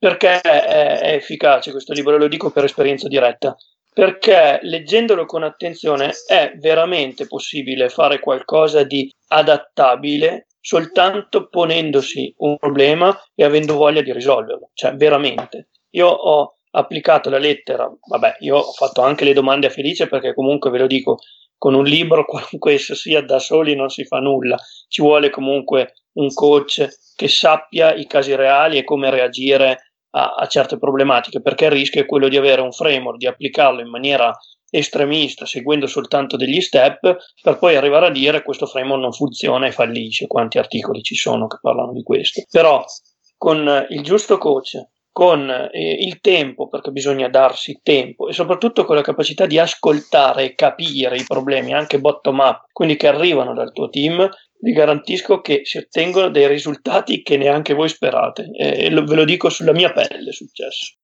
perché 0.00 0.40
è, 0.40 0.98
è 1.00 1.12
efficace 1.12 1.70
questo 1.70 1.92
libro, 1.92 2.16
lo 2.16 2.26
dico 2.26 2.50
per 2.50 2.64
esperienza 2.64 3.06
diretta, 3.06 3.54
perché 3.92 4.58
leggendolo 4.62 5.26
con 5.26 5.42
attenzione 5.42 6.12
è 6.26 6.54
veramente 6.56 7.26
possibile 7.26 7.90
fare 7.90 8.18
qualcosa 8.18 8.82
di 8.82 9.12
adattabile 9.28 10.46
soltanto 10.58 11.48
ponendosi 11.48 12.32
un 12.38 12.56
problema 12.56 13.14
e 13.34 13.44
avendo 13.44 13.74
voglia 13.74 14.00
di 14.00 14.12
risolverlo, 14.12 14.70
cioè 14.72 14.94
veramente. 14.94 15.68
Io 15.90 16.06
ho 16.08 16.54
applicato 16.70 17.28
la 17.28 17.38
lettera, 17.38 17.90
vabbè, 18.08 18.36
io 18.40 18.56
ho 18.56 18.72
fatto 18.72 19.02
anche 19.02 19.24
le 19.24 19.34
domande 19.34 19.66
a 19.66 19.70
Felice 19.70 20.08
perché 20.08 20.32
comunque 20.32 20.70
ve 20.70 20.78
lo 20.78 20.86
dico, 20.86 21.18
con 21.58 21.74
un 21.74 21.84
libro, 21.84 22.24
qualunque 22.26 22.72
esso 22.72 22.94
sia, 22.94 23.22
da 23.22 23.38
soli 23.38 23.76
non 23.76 23.90
si 23.90 24.06
fa 24.06 24.18
nulla, 24.18 24.56
ci 24.88 25.02
vuole 25.02 25.28
comunque 25.28 25.92
un 26.12 26.32
coach 26.32 26.88
che 27.14 27.28
sappia 27.28 27.94
i 27.94 28.06
casi 28.06 28.34
reali 28.34 28.78
e 28.78 28.84
come 28.84 29.10
reagire 29.10 29.89
a, 30.10 30.34
a 30.34 30.46
certe 30.46 30.78
problematiche, 30.78 31.40
perché 31.40 31.66
il 31.66 31.72
rischio 31.72 32.02
è 32.02 32.06
quello 32.06 32.28
di 32.28 32.36
avere 32.36 32.60
un 32.60 32.72
framework, 32.72 33.18
di 33.18 33.26
applicarlo 33.26 33.80
in 33.80 33.88
maniera 33.88 34.36
estremista, 34.70 35.46
seguendo 35.46 35.86
soltanto 35.86 36.36
degli 36.36 36.60
step, 36.60 37.16
per 37.42 37.58
poi 37.58 37.76
arrivare 37.76 38.06
a 38.06 38.10
dire 38.10 38.42
questo 38.42 38.66
framework 38.66 39.02
non 39.02 39.12
funziona 39.12 39.66
e 39.66 39.72
fallisce. 39.72 40.26
Quanti 40.26 40.58
articoli 40.58 41.02
ci 41.02 41.16
sono 41.16 41.46
che 41.46 41.58
parlano 41.60 41.92
di 41.92 42.02
questo? 42.02 42.42
Però 42.50 42.84
con 43.36 43.86
il 43.88 44.02
giusto 44.02 44.38
coach, 44.38 44.76
con 45.20 45.50
eh, 45.50 45.92
il 46.00 46.18
tempo, 46.22 46.66
perché 46.66 46.92
bisogna 46.92 47.28
darsi 47.28 47.80
tempo, 47.82 48.30
e 48.30 48.32
soprattutto 48.32 48.86
con 48.86 48.96
la 48.96 49.02
capacità 49.02 49.44
di 49.44 49.58
ascoltare 49.58 50.44
e 50.44 50.54
capire 50.54 51.18
i 51.18 51.24
problemi 51.26 51.74
anche 51.74 52.00
bottom 52.00 52.38
up, 52.38 52.62
quindi 52.72 52.96
che 52.96 53.06
arrivano 53.06 53.52
dal 53.52 53.70
tuo 53.70 53.90
team, 53.90 54.26
vi 54.62 54.72
garantisco 54.72 55.42
che 55.42 55.60
si 55.64 55.76
ottengono 55.76 56.30
dei 56.30 56.48
risultati 56.48 57.20
che 57.20 57.36
neanche 57.36 57.74
voi 57.74 57.90
sperate 57.90 58.48
e 58.56 58.88
lo, 58.88 59.04
ve 59.04 59.14
lo 59.14 59.24
dico 59.26 59.50
sulla 59.50 59.72
mia 59.72 59.92
pelle 59.92 60.30
è 60.30 60.32
successo. 60.32 60.94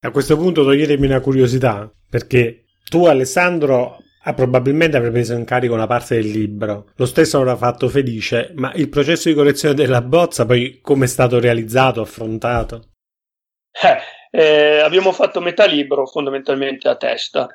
A 0.00 0.10
questo 0.10 0.36
punto 0.36 0.62
toglietemi 0.62 1.06
una 1.06 1.20
curiosità, 1.20 1.90
perché 2.10 2.66
tu 2.90 3.06
Alessandro 3.06 3.96
ah, 4.24 4.34
probabilmente 4.34 4.98
avrai 4.98 5.10
preso 5.10 5.32
in 5.32 5.46
carico 5.46 5.72
una 5.72 5.86
parte 5.86 6.16
del 6.16 6.30
libro, 6.30 6.90
lo 6.94 7.06
stesso 7.06 7.38
avrà 7.38 7.56
fatto 7.56 7.88
Felice, 7.88 8.52
ma 8.56 8.74
il 8.74 8.90
processo 8.90 9.30
di 9.30 9.34
correzione 9.34 9.74
della 9.74 10.02
bozza 10.02 10.44
poi 10.44 10.80
come 10.82 11.06
è 11.06 11.08
stato 11.08 11.40
realizzato, 11.40 12.02
affrontato? 12.02 12.82
Eh, 13.80 14.00
eh, 14.30 14.80
abbiamo 14.80 15.12
fatto 15.12 15.40
metà 15.40 15.64
libro 15.64 16.06
fondamentalmente 16.06 16.88
a 16.88 16.96
testa, 16.96 17.48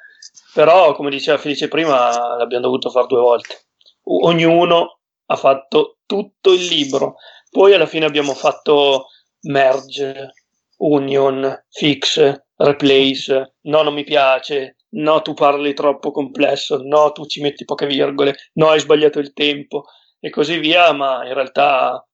però 0.54 0.94
come 0.94 1.10
diceva 1.10 1.38
Felice 1.38 1.68
prima 1.68 2.38
l'abbiamo 2.38 2.64
dovuto 2.64 2.90
fare 2.90 3.08
due 3.08 3.20
volte. 3.20 3.66
ognuno 4.06 5.00
ha 5.28 5.36
fatto 5.36 5.98
tutto 6.06 6.54
il 6.54 6.66
libro. 6.66 7.16
Poi 7.50 7.74
alla 7.74 7.86
fine 7.86 8.06
abbiamo 8.06 8.34
fatto 8.34 9.08
merge, 9.42 10.34
union, 10.78 11.66
fix, 11.70 12.42
replace, 12.56 13.56
no 13.64 13.82
non 13.84 13.94
mi 13.94 14.04
piace, 14.04 14.78
no 14.92 15.22
tu 15.22 15.34
parli 15.34 15.74
troppo 15.74 16.12
complesso, 16.12 16.82
no 16.84 17.12
tu 17.12 17.26
ci 17.26 17.42
metti 17.42 17.66
poche 17.66 17.86
virgole, 17.86 18.36
no 18.54 18.70
hai 18.70 18.80
sbagliato 18.80 19.20
il 19.20 19.34
tempo. 19.34 19.86
E 20.20 20.30
così 20.30 20.58
via, 20.58 20.94
ma 20.94 21.26
in 21.28 21.34
realtà 21.34 22.06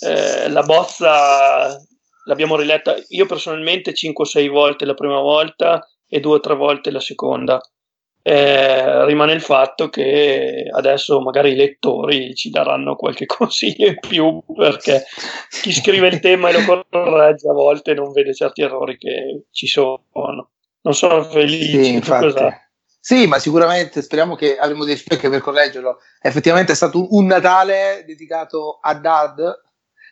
eh, 0.00 0.48
la 0.48 0.62
bozza 0.62 1.78
l'abbiamo 2.24 2.56
riletta 2.56 2.94
io 3.08 3.26
personalmente 3.26 3.92
5-6 3.92 4.48
volte 4.48 4.84
la 4.84 4.94
prima 4.94 5.20
volta 5.20 5.86
e 6.08 6.20
2 6.20 6.40
3 6.40 6.54
volte 6.54 6.90
la 6.90 7.00
seconda 7.00 7.60
eh, 8.26 9.04
rimane 9.04 9.34
il 9.34 9.42
fatto 9.42 9.90
che 9.90 10.66
adesso 10.72 11.20
magari 11.20 11.52
i 11.52 11.56
lettori 11.56 12.34
ci 12.34 12.48
daranno 12.48 12.96
qualche 12.96 13.26
consiglio 13.28 13.86
in 13.86 13.98
più 14.00 14.42
perché 14.56 15.04
chi 15.60 15.70
scrive 15.72 16.08
il 16.08 16.20
tema 16.20 16.48
e 16.48 16.52
lo 16.54 16.84
corregge 16.88 17.50
a 17.50 17.52
volte 17.52 17.92
non 17.92 18.12
vede 18.12 18.32
certi 18.32 18.62
errori 18.62 18.96
che 18.96 19.44
ci 19.50 19.66
sono. 19.66 19.98
Non 20.80 20.94
sono 20.94 21.22
felice. 21.24 22.00
Sì, 22.00 22.00
sì, 22.98 23.26
ma 23.26 23.38
sicuramente 23.38 24.00
speriamo 24.00 24.34
che 24.36 24.56
avremo 24.56 24.84
dei 24.84 24.96
feedback 24.96 25.28
per 25.28 25.42
correggerlo. 25.42 25.98
Effettivamente 26.22 26.72
è 26.72 26.76
stato 26.76 27.14
un 27.14 27.26
Natale 27.26 28.04
dedicato 28.06 28.78
a 28.80 28.94
Dad, 28.94 29.62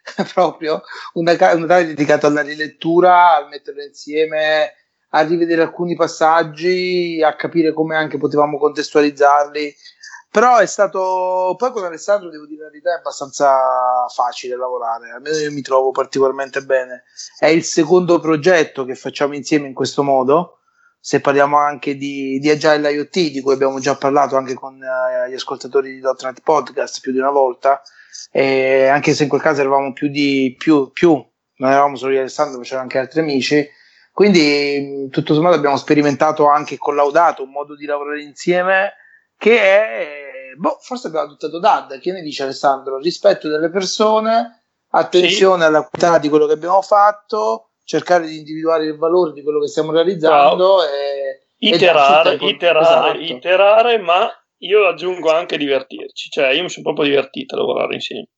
proprio 0.35 0.83
un, 1.15 1.27
un 1.27 1.61
Natale 1.61 1.87
dedicato 1.87 2.27
alla 2.27 2.43
rilettura, 2.43 3.37
al 3.37 3.49
metterlo 3.49 3.83
insieme 3.83 4.75
a 5.15 5.21
rivedere 5.21 5.63
alcuni 5.63 5.95
passaggi, 5.95 7.23
a 7.23 7.37
capire 7.37 7.73
come 7.73 7.97
anche 7.97 8.17
potevamo 8.17 8.59
contestualizzarli, 8.59 9.75
però 10.31 10.57
è 10.57 10.67
stato 10.67 11.55
poi 11.59 11.73
con 11.73 11.85
Alessandro 11.85 12.31
devo 12.31 12.47
dire 12.47 12.63
la 12.63 12.71
verità 12.71 12.95
è 12.95 12.99
abbastanza 12.99 14.07
facile 14.09 14.57
lavorare 14.57 15.11
almeno 15.11 15.37
io 15.37 15.53
mi 15.53 15.61
trovo 15.61 15.91
particolarmente 15.91 16.63
bene. 16.63 17.05
È 17.39 17.47
il 17.47 17.65
secondo 17.65 18.19
progetto 18.19 18.87
che 18.87 18.95
facciamo 18.95 19.35
insieme 19.35 19.67
in 19.67 19.75
questo 19.75 20.03
modo 20.03 20.61
se 20.99 21.21
parliamo 21.21 21.59
anche 21.59 21.97
di, 21.97 22.39
di 22.39 22.49
Agile 22.49 22.93
IoT 22.93 23.31
di 23.31 23.41
cui 23.43 23.53
abbiamo 23.53 23.79
già 23.81 23.97
parlato 23.97 24.37
anche 24.37 24.55
con 24.55 24.77
uh, 24.77 25.29
gli 25.29 25.35
ascoltatori 25.35 25.93
di 25.93 26.01
.NET 26.01 26.41
Podcast 26.43 27.01
più 27.01 27.13
di 27.13 27.19
una 27.19 27.31
volta 27.31 27.83
e 28.31 28.87
anche 28.87 29.15
se 29.15 29.25
in 29.25 29.29
quel 29.29 29.41
caso 29.41 29.61
eravamo 29.61 29.93
più 29.93 30.09
di 30.09 30.55
più, 30.59 30.91
più 30.93 31.13
non 31.57 31.71
eravamo 31.71 31.97
solo 31.97 32.13
io 32.13 32.19
e 32.19 32.21
Alessandro 32.23 32.59
ma 32.59 32.65
c'erano 32.65 32.83
anche 32.83 32.99
altri 32.99 33.21
amici 33.21 33.69
quindi 34.13 35.09
tutto 35.11 35.35
sommato 35.35 35.57
abbiamo 35.57 35.77
sperimentato 35.77 36.47
anche 36.47 36.77
collaudato 36.77 37.43
un 37.43 37.51
modo 37.51 37.75
di 37.75 37.87
lavorare 37.87 38.23
insieme 38.23 38.95
che 39.43 39.59
è, 39.59 40.55
boh, 40.57 40.79
forse 40.81 41.09
abbiamo 41.09 41.27
adottato 41.27 41.59
DAD, 41.59 41.99
che 41.99 42.13
ne 42.13 42.21
dice 42.21 42.45
Alessandro? 42.45 42.99
Rispetto 42.99 43.49
delle 43.49 43.71
persone, 43.71 44.67
attenzione 44.91 45.63
sì. 45.63 45.67
alla 45.67 45.89
qualità 45.89 46.21
di 46.21 46.29
quello 46.29 46.47
che 46.47 46.53
abbiamo 46.53 46.81
fatto, 46.81 47.71
cercare 47.83 48.27
di 48.27 48.39
individuare 48.39 48.85
il 48.85 48.97
valore 48.97 49.33
di 49.33 49.43
quello 49.43 49.59
che 49.59 49.67
stiamo 49.67 49.91
realizzando 49.91 50.75
wow. 50.75 50.83
e, 50.83 51.47
iterare, 51.59 52.39
e 52.39 52.49
iterare, 52.49 53.19
esatto. 53.19 53.33
iterare, 53.33 53.99
ma 53.99 54.31
io 54.63 54.87
aggiungo 54.87 55.31
anche 55.31 55.57
divertirci, 55.57 56.31
cioè 56.31 56.51
io 56.51 56.63
mi 56.63 56.71
sono 56.71 56.85
proprio 56.85 57.07
divertito 57.07 57.55
a 57.55 57.59
lavorare 57.59 57.95
insieme. 57.95 58.29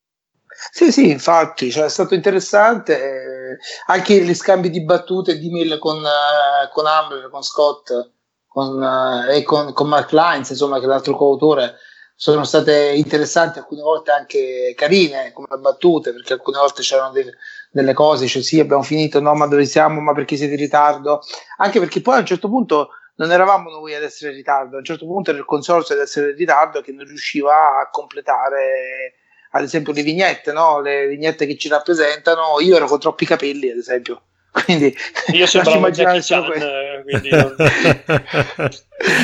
Sì, 0.71 0.93
sì, 0.93 1.11
infatti, 1.11 1.71
cioè, 1.71 1.85
è 1.85 1.89
stato 1.89 2.15
interessante. 2.15 2.97
Eh, 2.97 3.59
anche 3.87 4.21
gli 4.21 4.35
scambi 4.35 4.71
di 4.71 4.85
battute 4.85 5.39
di 5.39 5.51
mail 5.51 5.79
con, 5.79 5.97
eh, 5.99 6.71
con 6.73 6.87
Amber, 6.87 7.29
con 7.29 7.43
Scott, 7.43 8.13
con, 8.47 8.81
uh, 8.81 9.31
e 9.31 9.43
con, 9.43 9.73
con, 9.73 9.89
Mark 9.89 10.13
Lines, 10.13 10.51
insomma, 10.51 10.79
che 10.79 10.85
è 10.85 10.89
l'altro 10.89 11.17
coautore, 11.17 11.75
sono 12.15 12.45
state 12.45 12.93
interessanti, 12.95 13.59
alcune 13.59 13.83
volte 13.83 14.13
anche 14.13 14.75
carine 14.77 15.33
come 15.33 15.57
battute, 15.59 16.13
perché 16.13 16.35
alcune 16.35 16.59
volte 16.59 16.83
c'erano 16.83 17.11
de- 17.11 17.35
delle 17.73 17.93
cose, 17.93 18.29
cioè 18.29 18.43
sì, 18.43 18.61
abbiamo 18.61 18.85
finito, 18.85 19.19
no, 19.21 19.35
ma 19.35 19.49
dove 19.49 19.65
siamo, 19.67 20.01
ma 20.01 20.13
perché 20.13 20.37
siete 20.37 20.53
in 20.53 20.61
ritardo? 20.61 21.21
Anche 21.57 21.81
perché 21.81 22.01
poi 22.01 22.15
a 22.15 22.21
un 22.21 22.27
certo 22.27 22.49
punto 22.49 22.91
non 23.17 23.31
eravamo 23.31 23.71
noi 23.71 23.95
ad 23.95 24.03
essere 24.03 24.31
in 24.31 24.37
ritardo, 24.37 24.77
a 24.77 24.79
un 24.79 24.85
certo 24.85 25.07
punto 25.07 25.31
era 25.31 25.39
il 25.39 25.45
consorzio 25.45 25.95
ad 25.95 26.01
essere 26.01 26.31
in 26.31 26.37
ritardo 26.37 26.81
che 26.81 26.93
non 26.93 27.07
riusciva 27.07 27.81
a 27.81 27.89
completare 27.91 29.15
ad 29.51 29.63
esempio 29.63 29.93
le 29.93 30.03
vignette, 30.03 30.53
no? 30.53 30.81
le 30.81 31.07
vignette 31.07 31.47
che 31.47 31.57
ci 31.57 31.69
rappresentano, 31.69 32.59
io 32.61 32.77
ero 32.77 32.87
con 32.87 32.99
troppi 32.99 33.25
capelli 33.25 33.71
ad 33.71 33.79
esempio 33.79 34.23
quindi 34.65 34.95
io 35.33 35.47
sembravo 35.47 35.79
immaginare 35.79 36.23
solo 36.23 36.45
questo. 36.45 36.69
Quindi 37.03 37.29
non... 37.35 37.57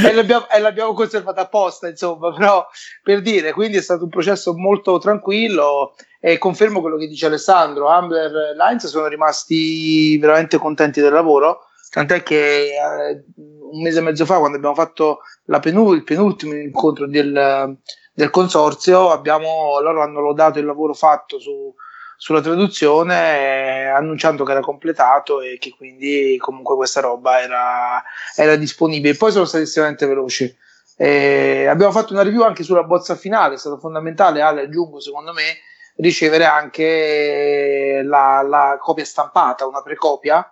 e, 0.05 0.13
l'abbiamo, 0.13 0.49
e 0.51 0.59
l'abbiamo 0.59 0.93
conservata 0.93 1.43
apposta, 1.43 1.89
insomma, 1.89 2.33
però 2.35 2.67
per 3.03 3.23
dire, 3.23 3.53
quindi 3.53 3.77
è 3.77 3.83
stato 3.83 4.05
un 4.05 4.11
processo 4.11 4.55
molto 4.55 4.99
tranquillo 4.99 5.95
e 6.21 6.37
confermo 6.37 6.81
quello 6.81 6.97
che 6.97 7.07
dice 7.07 7.27
Alessandro, 7.27 7.89
Ambler 7.89 8.57
Lines 8.57 8.87
sono 8.87 9.07
rimasti 9.07 10.19
veramente 10.19 10.59
contenti 10.59 11.01
del 11.01 11.13
lavoro, 11.13 11.67
tant'è 11.91 12.23
che 12.25 12.71
eh, 12.75 13.25
un 13.71 13.83
mese 13.83 13.99
e 13.99 14.03
mezzo 14.03 14.25
fa, 14.25 14.39
quando 14.39 14.57
abbiamo 14.57 14.75
fatto 14.75 15.21
penul- 15.61 15.97
il 15.97 16.05
penultimo 16.05 16.55
incontro 16.55 17.07
del, 17.07 17.77
del 18.13 18.31
consorzio, 18.31 19.11
abbiamo, 19.11 19.81
loro 19.81 20.03
hanno 20.03 20.21
lodato 20.21 20.59
il 20.59 20.67
lavoro 20.67 20.95
fatto 20.95 21.39
su 21.39 21.75
sulla 22.21 22.43
traduzione 22.43 23.89
annunciando 23.89 24.45
che 24.45 24.51
era 24.51 24.61
completato 24.61 25.41
e 25.41 25.57
che 25.59 25.73
quindi 25.75 26.37
comunque 26.39 26.77
questa 26.77 27.01
roba 27.01 27.41
era, 27.41 28.03
era 28.37 28.57
disponibile. 28.57 29.17
Poi 29.17 29.33
sono 29.33 29.47
stati 29.47 29.63
estremamente 29.63 30.05
veloci. 30.05 30.55
E 30.99 31.67
abbiamo 31.67 31.93
fatto 31.93 32.13
una 32.13 32.23
review 32.23 32.43
anche 32.43 32.63
sulla 32.63 32.83
bozza 32.83 33.17
finale, 33.17 33.55
è 33.55 33.59
stato 33.59 33.79
fondamentale, 33.79 34.43
Ale, 34.43 34.65
aggiungo 34.65 35.01
secondo 35.01 35.33
me, 35.33 35.61
ricevere 35.97 36.45
anche 36.45 38.03
la, 38.05 38.45
la 38.47 38.77
copia 38.79 39.07
stampata, 39.07 39.67
una 39.67 39.81
precopia, 39.81 40.47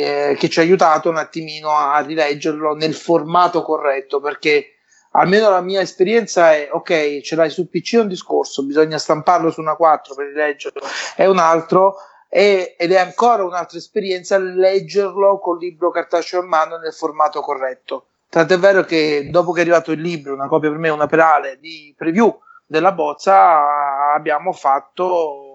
eh, 0.00 0.36
che 0.38 0.48
ci 0.48 0.58
ha 0.58 0.62
aiutato 0.62 1.08
un 1.08 1.16
attimino 1.16 1.70
a 1.70 1.98
rileggerlo 2.00 2.74
nel 2.74 2.94
formato 2.94 3.62
corretto, 3.62 4.20
perché 4.20 4.74
almeno 5.12 5.50
la 5.50 5.60
mia 5.60 5.80
esperienza 5.80 6.52
è 6.52 6.68
ok, 6.70 7.20
ce 7.20 7.36
l'hai 7.36 7.50
sul 7.50 7.68
PC 7.68 7.98
un 8.00 8.08
discorso, 8.08 8.64
bisogna 8.64 8.98
stamparlo 8.98 9.50
su 9.50 9.60
una 9.60 9.76
4 9.76 10.14
per 10.14 10.26
leggerlo, 10.34 10.82
è 11.16 11.26
un 11.26 11.38
altro 11.38 11.96
è, 12.28 12.74
ed 12.78 12.92
è 12.92 12.98
ancora 12.98 13.44
un'altra 13.44 13.78
esperienza 13.78 14.38
leggerlo 14.38 15.38
col 15.38 15.58
libro 15.58 15.90
cartaceo 15.90 16.42
in 16.42 16.48
mano 16.48 16.76
nel 16.76 16.92
formato 16.92 17.40
corretto. 17.40 18.06
Tant'è 18.28 18.58
vero 18.58 18.84
che 18.84 19.28
dopo 19.30 19.52
che 19.52 19.60
è 19.60 19.62
arrivato 19.62 19.90
il 19.90 20.02
libro, 20.02 20.34
una 20.34 20.48
copia 20.48 20.68
per 20.68 20.78
me, 20.78 20.90
una 20.90 21.06
per 21.06 21.20
Ale, 21.20 21.58
di 21.58 21.94
preview 21.96 22.38
della 22.66 22.92
bozza, 22.92 24.12
abbiamo 24.12 24.52
fatto 24.52 25.46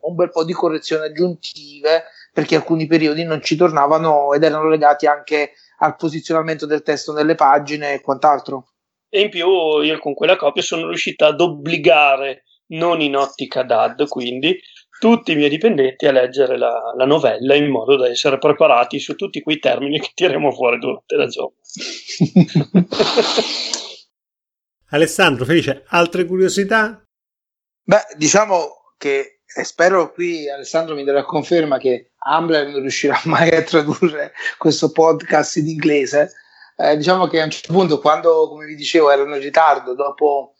un 0.00 0.14
bel 0.14 0.30
po' 0.30 0.44
di 0.44 0.54
correzioni 0.54 1.04
aggiuntive 1.04 2.04
perché 2.32 2.56
alcuni 2.56 2.86
periodi 2.86 3.24
non 3.24 3.42
ci 3.42 3.56
tornavano 3.56 4.32
ed 4.32 4.42
erano 4.42 4.68
legati 4.68 5.06
anche 5.06 5.52
al 5.78 5.96
posizionamento 5.96 6.66
del 6.66 6.82
testo 6.82 7.12
nelle 7.12 7.34
pagine 7.34 7.94
e 7.94 8.00
quant'altro. 8.00 8.68
E 9.08 9.20
in 9.20 9.30
più 9.30 9.80
io 9.82 9.98
con 9.98 10.14
quella 10.14 10.36
copia 10.36 10.62
sono 10.62 10.86
riuscito 10.86 11.26
ad 11.26 11.40
obbligare, 11.40 12.44
non 12.68 13.02
in 13.02 13.16
ottica 13.16 13.62
DAD, 13.62 14.08
quindi 14.08 14.58
tutti 14.98 15.32
i 15.32 15.36
miei 15.36 15.50
dipendenti 15.50 16.06
a 16.06 16.12
leggere 16.12 16.56
la, 16.56 16.94
la, 16.96 17.04
novella 17.04 17.54
in 17.56 17.68
modo 17.68 17.96
da 17.96 18.08
essere 18.08 18.38
preparati 18.38 19.00
su 19.00 19.16
tutti 19.16 19.42
quei 19.42 19.58
termini 19.58 19.98
che 19.98 20.12
tireremo 20.14 20.52
fuori 20.52 20.78
durante 20.78 21.16
la 21.16 21.26
giornata. 21.26 21.60
Alessandro, 24.90 25.44
Felice, 25.44 25.82
altre 25.88 26.24
curiosità? 26.24 27.02
Beh, 27.82 28.06
diciamo 28.16 28.94
che 28.96 29.41
e 29.54 29.64
spero 29.64 30.12
qui 30.12 30.48
Alessandro 30.48 30.94
mi 30.94 31.04
darà 31.04 31.24
conferma 31.24 31.78
che 31.78 32.12
Ambler 32.18 32.68
non 32.68 32.80
riuscirà 32.80 33.20
mai 33.26 33.50
a 33.50 33.62
tradurre 33.62 34.32
questo 34.58 34.92
podcast 34.92 35.56
in 35.56 35.68
inglese. 35.68 36.32
Eh, 36.76 36.96
diciamo 36.96 37.26
che 37.26 37.40
a 37.40 37.44
un 37.44 37.50
certo 37.50 37.72
punto, 37.72 38.00
quando 38.00 38.48
come 38.48 38.64
vi 38.64 38.74
dicevo 38.74 39.10
erano 39.10 39.36
in 39.36 39.42
ritardo, 39.42 39.94
dopo 39.94 40.54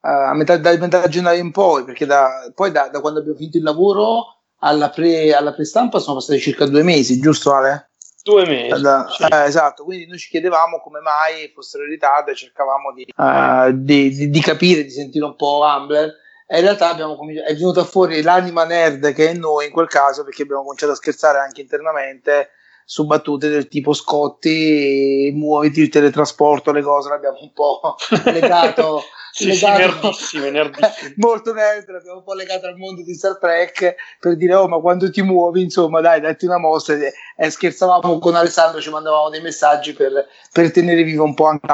uh, 0.00 0.08
a 0.08 0.34
metà, 0.34 0.56
da 0.56 0.76
metà 0.76 1.06
gennaio 1.08 1.40
in 1.40 1.52
poi, 1.52 1.84
perché 1.84 2.06
da, 2.06 2.50
poi 2.54 2.72
da, 2.72 2.88
da, 2.88 3.00
quando 3.00 3.20
abbiamo 3.20 3.36
finito 3.36 3.58
il 3.58 3.62
lavoro 3.62 4.38
alla, 4.60 4.88
pre, 4.88 5.32
alla 5.34 5.52
prestampa 5.52 5.98
sono 5.98 6.16
passati 6.16 6.40
circa 6.40 6.64
due 6.64 6.82
mesi, 6.82 7.20
giusto 7.20 7.52
Ale? 7.52 7.90
Due 8.22 8.46
mesi. 8.46 8.80
Da, 8.80 9.06
sì. 9.08 9.22
eh, 9.22 9.44
esatto, 9.44 9.84
quindi 9.84 10.06
noi 10.06 10.18
ci 10.18 10.30
chiedevamo 10.30 10.80
come 10.80 11.00
mai 11.00 11.52
fossero 11.54 11.84
in 11.84 11.90
ritardo 11.90 12.30
e 12.30 12.34
cercavamo 12.34 12.92
di, 12.92 13.06
uh, 13.14 13.70
di, 13.72 14.08
di, 14.10 14.30
di 14.30 14.40
capire, 14.40 14.84
di 14.84 14.90
sentire 14.90 15.26
un 15.26 15.36
po' 15.36 15.62
Ambler 15.64 16.26
e 16.50 16.60
in 16.60 16.62
realtà 16.62 16.94
è 16.94 17.54
venuta 17.54 17.84
fuori 17.84 18.22
l'anima 18.22 18.64
nerd 18.64 19.12
che 19.12 19.28
è 19.28 19.34
noi 19.34 19.66
in 19.66 19.70
quel 19.70 19.86
caso 19.86 20.24
perché 20.24 20.44
abbiamo 20.44 20.62
cominciato 20.62 20.92
a 20.92 20.96
scherzare 20.96 21.38
anche 21.38 21.60
internamente 21.60 22.52
su 22.86 23.04
battute 23.04 23.50
del 23.50 23.68
tipo 23.68 23.92
Scotti, 23.92 25.30
muoviti 25.34 25.82
il 25.82 25.90
teletrasporto, 25.90 26.72
le 26.72 26.80
cose, 26.80 27.10
l'abbiamo 27.10 27.36
un 27.38 27.52
po' 27.52 27.96
legato. 28.32 29.02
sì, 29.30 29.48
legato 29.48 29.74
sì, 29.74 30.00
nerdissime, 30.00 30.50
nerdissime. 30.50 31.12
molto 31.20 31.52
nerd, 31.52 31.86
l'abbiamo 31.86 32.16
un 32.16 32.24
po' 32.24 32.32
legato 32.32 32.64
al 32.64 32.78
mondo 32.78 33.02
di 33.02 33.12
Star 33.12 33.36
Trek 33.36 33.94
per 34.18 34.36
dire, 34.36 34.54
oh, 34.54 34.68
ma 34.68 34.78
quando 34.78 35.10
ti 35.10 35.20
muovi, 35.20 35.60
insomma, 35.60 36.00
dai, 36.00 36.22
datti 36.22 36.46
una 36.46 36.56
mossa. 36.56 36.94
E, 36.94 37.12
e 37.36 37.50
scherzavamo 37.50 38.18
con 38.18 38.36
Alessandro, 38.36 38.80
ci 38.80 38.88
mandavamo 38.88 39.28
dei 39.28 39.42
messaggi 39.42 39.92
per, 39.92 40.26
per 40.50 40.70
tenere 40.72 41.02
vivo 41.02 41.24
un 41.24 41.34
po' 41.34 41.44
anche 41.44 41.66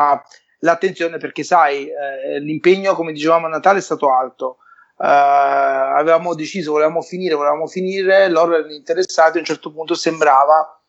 l'attenzione, 0.59 1.19
perché 1.19 1.45
sai, 1.45 1.87
eh, 1.87 2.41
l'impegno, 2.41 2.97
come 2.97 3.13
dicevamo 3.13 3.47
a 3.47 3.51
Natale, 3.51 3.79
è 3.79 3.83
stato 3.83 4.13
alto 4.13 4.59
avevamo 4.97 6.35
deciso, 6.35 6.73
volevamo 6.73 7.03
finire, 7.03 7.35
volevamo 7.35 7.67
finire, 7.67 8.29
loro 8.29 8.55
erano 8.55 8.73
interessati, 8.73 9.37
a 9.37 9.41
un 9.41 9.47
certo 9.47 9.73
punto 9.73 9.95
sembrava, 9.95 10.81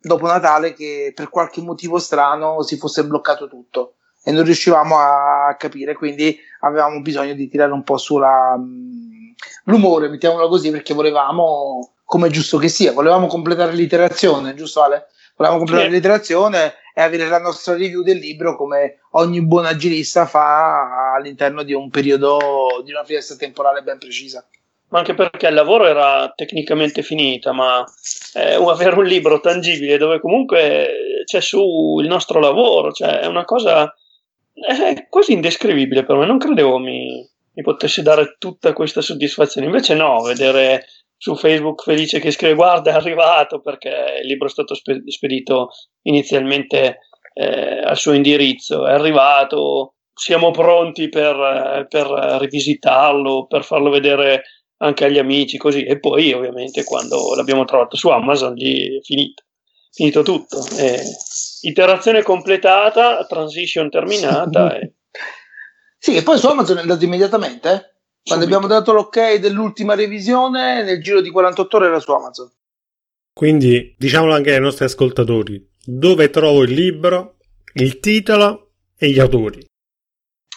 dopo 0.00 0.26
Natale, 0.26 0.74
che 0.74 1.12
per 1.14 1.28
qualche 1.30 1.60
motivo 1.60 1.98
strano 1.98 2.62
si 2.62 2.76
fosse 2.76 3.04
bloccato 3.04 3.48
tutto 3.48 3.94
e 4.22 4.32
non 4.32 4.44
riuscivamo 4.44 4.98
a 4.98 5.54
capire, 5.56 5.94
quindi 5.94 6.36
avevamo 6.60 7.00
bisogno 7.00 7.34
di 7.34 7.48
tirare 7.48 7.72
un 7.72 7.84
po' 7.84 7.96
sulla 7.96 8.54
um, 8.56 9.32
l'umore, 9.64 10.08
mettiamolo 10.08 10.48
così, 10.48 10.70
perché 10.70 10.94
volevamo, 10.94 11.94
come 12.04 12.26
è 12.26 12.30
giusto 12.30 12.58
che 12.58 12.68
sia, 12.68 12.92
volevamo 12.92 13.26
completare 13.26 13.72
l'iterazione, 13.72 14.54
giusto 14.54 14.82
Ale? 14.82 15.06
Volevamo 15.36 15.60
completare 15.60 15.90
sì. 15.90 15.94
l'iterazione 15.94 16.74
e 16.98 17.02
avere 17.02 17.28
la 17.28 17.38
nostra 17.38 17.74
review 17.74 18.02
del 18.02 18.16
libro 18.16 18.56
come 18.56 19.00
ogni 19.10 19.44
buon 19.44 19.66
agilista 19.66 20.24
fa 20.24 21.12
all'interno 21.14 21.62
di 21.62 21.74
un 21.74 21.90
periodo, 21.90 22.80
di 22.82 22.90
una 22.90 23.04
finestra 23.04 23.36
temporale 23.36 23.82
ben 23.82 23.98
precisa. 23.98 24.42
Ma 24.88 25.00
anche 25.00 25.12
perché 25.12 25.46
il 25.46 25.52
lavoro 25.52 25.84
era 25.84 26.32
tecnicamente 26.34 27.02
finita, 27.02 27.52
ma 27.52 27.84
eh, 28.32 28.54
avere 28.64 28.96
un 28.96 29.04
libro 29.04 29.40
tangibile 29.40 29.98
dove 29.98 30.20
comunque 30.20 31.22
c'è 31.26 31.42
su 31.42 31.98
il 32.00 32.08
nostro 32.08 32.40
lavoro, 32.40 32.90
cioè 32.92 33.18
è 33.18 33.26
una 33.26 33.44
cosa 33.44 33.94
è 34.54 35.06
quasi 35.10 35.34
indescrivibile 35.34 36.02
per 36.02 36.16
me, 36.16 36.24
non 36.24 36.38
credevo 36.38 36.78
mi, 36.78 37.28
mi 37.52 37.62
potesse 37.62 38.00
dare 38.00 38.36
tutta 38.38 38.72
questa 38.72 39.02
soddisfazione, 39.02 39.66
invece 39.66 39.94
no, 39.94 40.22
vedere 40.22 40.86
su 41.16 41.34
Facebook 41.34 41.82
felice 41.82 42.20
che 42.20 42.30
scrive 42.30 42.54
guarda 42.54 42.90
è 42.90 42.94
arrivato 42.94 43.60
perché 43.60 44.20
il 44.22 44.26
libro 44.26 44.46
è 44.46 44.50
stato 44.50 44.74
spedito 44.74 45.70
inizialmente 46.02 46.98
eh, 47.32 47.80
al 47.80 47.96
suo 47.96 48.12
indirizzo, 48.12 48.86
è 48.86 48.92
arrivato, 48.92 49.96
siamo 50.14 50.50
pronti 50.50 51.08
per, 51.08 51.86
per 51.88 52.06
rivisitarlo, 52.40 53.46
per 53.46 53.62
farlo 53.62 53.90
vedere 53.90 54.42
anche 54.78 55.04
agli 55.04 55.18
amici, 55.18 55.58
così. 55.58 55.84
E 55.84 55.98
poi, 55.98 56.32
ovviamente, 56.32 56.84
quando 56.84 57.34
l'abbiamo 57.34 57.64
trovato 57.64 57.96
su 57.96 58.08
Amazon, 58.08 58.54
gli 58.54 58.98
è 58.98 59.00
finito, 59.02 59.44
finito 59.90 60.22
tutto. 60.22 60.64
E, 60.78 61.00
iterazione 61.62 62.22
completata, 62.22 63.24
transition 63.26 63.90
terminata. 63.90 64.76
e... 64.78 64.94
Sì, 65.98 66.16
e 66.16 66.22
poi 66.22 66.38
su 66.38 66.46
Amazon 66.46 66.78
è 66.78 66.80
andato 66.80 67.04
immediatamente. 67.04 67.95
Quando 68.26 68.44
abbiamo 68.44 68.66
dato 68.66 68.92
l'ok 68.92 69.36
dell'ultima 69.36 69.94
revisione, 69.94 70.82
nel 70.82 71.00
giro 71.00 71.20
di 71.20 71.30
48 71.30 71.76
ore 71.76 71.86
era 71.86 72.00
su 72.00 72.10
Amazon. 72.10 72.50
Quindi 73.32 73.94
diciamolo 73.96 74.34
anche 74.34 74.52
ai 74.52 74.60
nostri 74.60 74.84
ascoltatori, 74.84 75.64
dove 75.84 76.28
trovo 76.30 76.64
il 76.64 76.72
libro, 76.72 77.36
il 77.74 78.00
titolo 78.00 78.72
e 78.98 79.10
gli 79.10 79.20
autori? 79.20 79.64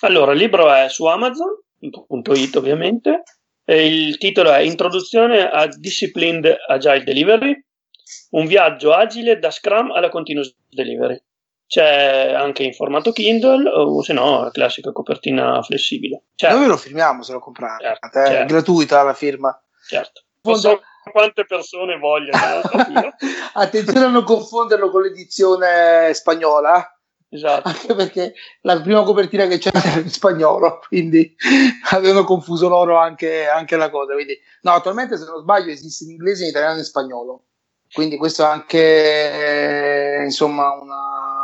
Allora, 0.01 0.31
il 0.31 0.39
libro 0.39 0.73
è 0.73 0.89
su 0.89 1.05
Amazon.it 1.05 2.55
ovviamente, 2.55 3.21
il 3.65 4.17
titolo 4.17 4.51
è 4.51 4.61
Introduzione 4.61 5.47
a 5.47 5.67
Disciplined 5.67 6.51
Agile 6.67 7.03
Delivery, 7.03 7.55
un 8.31 8.47
viaggio 8.47 8.93
agile 8.93 9.37
da 9.37 9.51
Scrum 9.51 9.91
alla 9.91 10.09
Continuous 10.09 10.55
Delivery. 10.67 11.21
C'è 11.69 12.33
anche 12.33 12.63
in 12.63 12.73
formato 12.73 13.11
Kindle 13.11 13.69
o 13.69 14.01
se 14.01 14.11
no 14.11 14.41
la 14.41 14.49
classica 14.49 14.91
copertina 14.91 15.61
flessibile. 15.61 16.23
Certo. 16.33 16.57
Noi 16.57 16.65
lo 16.65 16.77
firmiamo 16.77 17.21
se 17.21 17.31
lo 17.31 17.39
comprate, 17.39 17.83
certo, 17.83 18.07
è 18.07 18.25
certo. 18.25 18.53
gratuita 18.53 19.03
la 19.03 19.13
firma. 19.13 19.63
Certo. 19.87 20.23
Non 20.41 20.57
so 20.57 20.81
quante 21.11 21.45
persone 21.45 21.99
vogliono. 21.99 22.39
Attenzione 23.53 24.05
a 24.05 24.09
non 24.09 24.23
confonderlo 24.23 24.89
con 24.89 25.03
l'edizione 25.03 26.11
spagnola 26.15 26.91
Esatto. 27.31 27.67
Anche 27.67 27.93
perché 27.93 28.33
la 28.61 28.81
prima 28.81 29.03
copertina 29.03 29.45
che 29.45 29.59
c'era 29.59 29.83
era 29.83 29.99
in 29.99 30.09
spagnolo, 30.09 30.79
quindi 30.87 31.35
avevano 31.91 32.23
confuso 32.23 32.67
loro 32.67 32.97
anche, 32.97 33.47
anche, 33.47 33.75
la 33.75 33.91
cosa. 33.91 34.13
Quindi, 34.13 34.35
no, 34.61 34.71
attualmente 34.71 35.15
se 35.15 35.25
non 35.25 35.41
sbaglio 35.41 35.71
esiste 35.71 36.05
in 36.05 36.11
inglese, 36.11 36.43
in 36.43 36.49
italiano 36.49 36.77
e 36.77 36.79
in 36.79 36.85
spagnolo. 36.85 37.43
Quindi 37.91 38.17
questo 38.17 38.43
è 38.43 38.47
anche 38.47 38.79
eh, 40.19 40.23
insomma 40.23 40.73
una, 40.73 41.38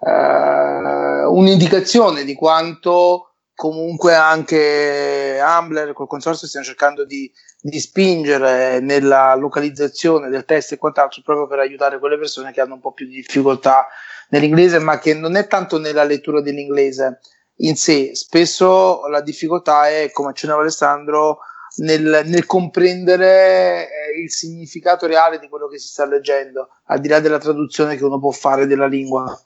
eh, 0.00 1.24
un'indicazione 1.24 2.24
di 2.24 2.34
quanto 2.34 3.34
comunque 3.54 4.14
anche 4.14 5.40
Ambler 5.40 5.92
col 5.92 6.06
consorzio 6.06 6.46
stiano 6.46 6.64
cercando 6.64 7.04
di, 7.04 7.28
di, 7.60 7.80
spingere 7.80 8.78
nella 8.78 9.34
localizzazione 9.34 10.28
del 10.28 10.44
test 10.44 10.72
e 10.72 10.78
quant'altro 10.78 11.22
proprio 11.24 11.48
per 11.48 11.58
aiutare 11.58 11.98
quelle 11.98 12.18
persone 12.18 12.52
che 12.52 12.60
hanno 12.60 12.74
un 12.74 12.80
po' 12.80 12.92
più 12.92 13.06
di 13.06 13.14
difficoltà 13.14 13.88
nell'inglese, 14.28 14.78
ma 14.78 14.98
che 14.98 15.12
non 15.14 15.34
è 15.34 15.48
tanto 15.48 15.78
nella 15.78 16.04
lettura 16.04 16.40
dell'inglese 16.40 17.18
in 17.60 17.76
sé, 17.76 18.14
spesso 18.14 19.06
la 19.08 19.20
difficoltà 19.20 19.88
è, 19.88 20.10
come 20.12 20.30
accennava 20.30 20.60
Alessandro, 20.60 21.38
nel, 21.78 22.22
nel 22.26 22.46
comprendere 22.46 23.88
eh, 23.88 24.20
il 24.22 24.30
significato 24.30 25.06
reale 25.06 25.38
di 25.38 25.48
quello 25.48 25.66
che 25.66 25.78
si 25.78 25.88
sta 25.88 26.06
leggendo, 26.06 26.68
al 26.86 27.00
di 27.00 27.08
là 27.08 27.20
della 27.20 27.38
traduzione 27.38 27.96
che 27.96 28.04
uno 28.04 28.18
può 28.18 28.30
fare 28.30 28.66
della 28.66 28.86
lingua. 28.86 29.36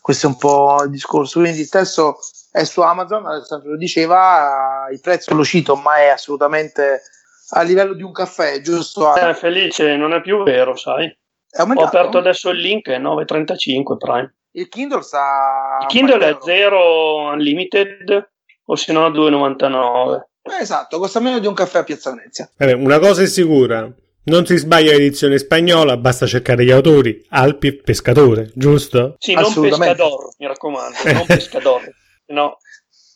Questo 0.00 0.26
è 0.26 0.28
un 0.30 0.36
po' 0.36 0.82
il 0.84 0.90
discorso. 0.90 1.40
Quindi 1.40 1.60
il 1.60 1.68
testo 1.68 2.18
è 2.50 2.64
su 2.64 2.80
Amazon, 2.80 3.26
Alessandro 3.26 3.70
lo 3.70 3.76
diceva, 3.76 4.86
il 4.90 5.00
prezzo 5.00 5.34
lo 5.34 5.44
cito, 5.44 5.76
ma 5.76 5.98
è 5.98 6.08
assolutamente 6.08 7.02
a 7.50 7.62
livello 7.62 7.94
di 7.94 8.02
un 8.02 8.12
caffè, 8.12 8.60
giusto? 8.60 9.14
Eh, 9.14 9.34
Felice, 9.34 9.96
non 9.96 10.12
è 10.12 10.20
più 10.20 10.42
vero, 10.42 10.76
sai. 10.76 11.14
Ho 11.58 11.82
aperto 11.82 12.18
adesso 12.18 12.50
il 12.50 12.60
link, 12.60 12.88
è 12.88 12.98
9,35 12.98 13.96
Prime. 13.96 14.34
Il 14.52 14.68
Kindle 14.68 15.02
sta... 15.02 15.78
Il 15.80 15.86
Kindle 15.86 16.28
è 16.28 16.36
0 16.40 17.32
Unlimited 17.32 18.30
o 18.64 18.76
se 18.76 18.92
no 18.92 19.08
2,99. 19.08 20.20
Eh, 20.42 20.62
esatto, 20.62 20.98
costa 20.98 21.20
meno 21.20 21.38
di 21.38 21.46
un 21.46 21.54
caffè 21.54 21.78
a 21.78 21.84
Piazza 21.84 22.10
Venezia. 22.10 22.50
Vabbè, 22.56 22.72
una 22.72 22.98
cosa 22.98 23.22
è 23.22 23.26
sicura. 23.26 23.88
Non 24.22 24.44
si 24.44 24.56
sbaglia 24.56 24.92
l'edizione 24.92 25.38
spagnola, 25.38 25.96
basta 25.96 26.26
cercare 26.26 26.64
gli 26.64 26.70
autori. 26.70 27.24
Alpi 27.30 27.68
e 27.68 27.76
Pescatore, 27.76 28.50
giusto? 28.54 29.16
Sì, 29.18 29.32
non 29.32 29.52
Pescador, 29.52 30.34
mi 30.38 30.46
raccomando, 30.46 30.96
non 31.12 31.24
Pescador. 31.26 31.90
No. 32.26 32.58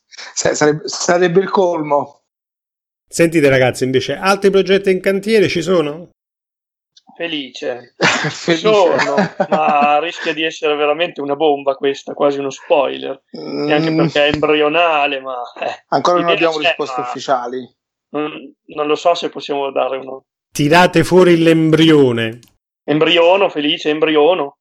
Sarebbe, 0.07 0.89
sarebbe 0.89 1.41
il 1.41 1.51
colmo. 1.51 2.23
Sentite 3.07 3.49
ragazzi, 3.49 3.85
invece, 3.85 4.15
altri 4.15 4.51
progetti 4.51 4.91
in 4.91 5.01
cantiere 5.01 5.49
ci 5.49 5.61
sono? 5.61 6.09
Felice. 7.17 7.95
Felice. 7.99 8.67
Sono, 8.67 9.15
ma 9.49 9.99
rischia 10.01 10.33
di 10.33 10.43
essere 10.43 10.75
veramente 10.75 11.21
una 11.21 11.37
bomba 11.37 11.75
questa, 11.75 12.13
quasi 12.13 12.39
uno 12.39 12.51
spoiler. 12.51 13.23
Mm. 13.39 13.71
Anche 13.71 13.95
perché 13.95 14.27
è 14.27 14.33
embrionale, 14.33 15.21
ma... 15.21 15.43
Eh, 15.61 15.85
Ancora 15.89 16.21
non 16.21 16.31
abbiamo 16.31 16.59
risposte 16.59 17.01
ufficiali. 17.01 17.59
Non, 18.11 18.55
non, 18.67 18.87
lo 18.87 18.95
so 18.97 19.15
se 19.15 19.29
possiamo 19.29 19.71
dare 19.71 19.99
uno. 19.99 20.25
Tirate 20.55 21.03
fuori 21.03 21.37
l'embrione. 21.37 22.39
Embriono, 22.85 23.49
felice, 23.49 23.91
embriono. 23.91 24.59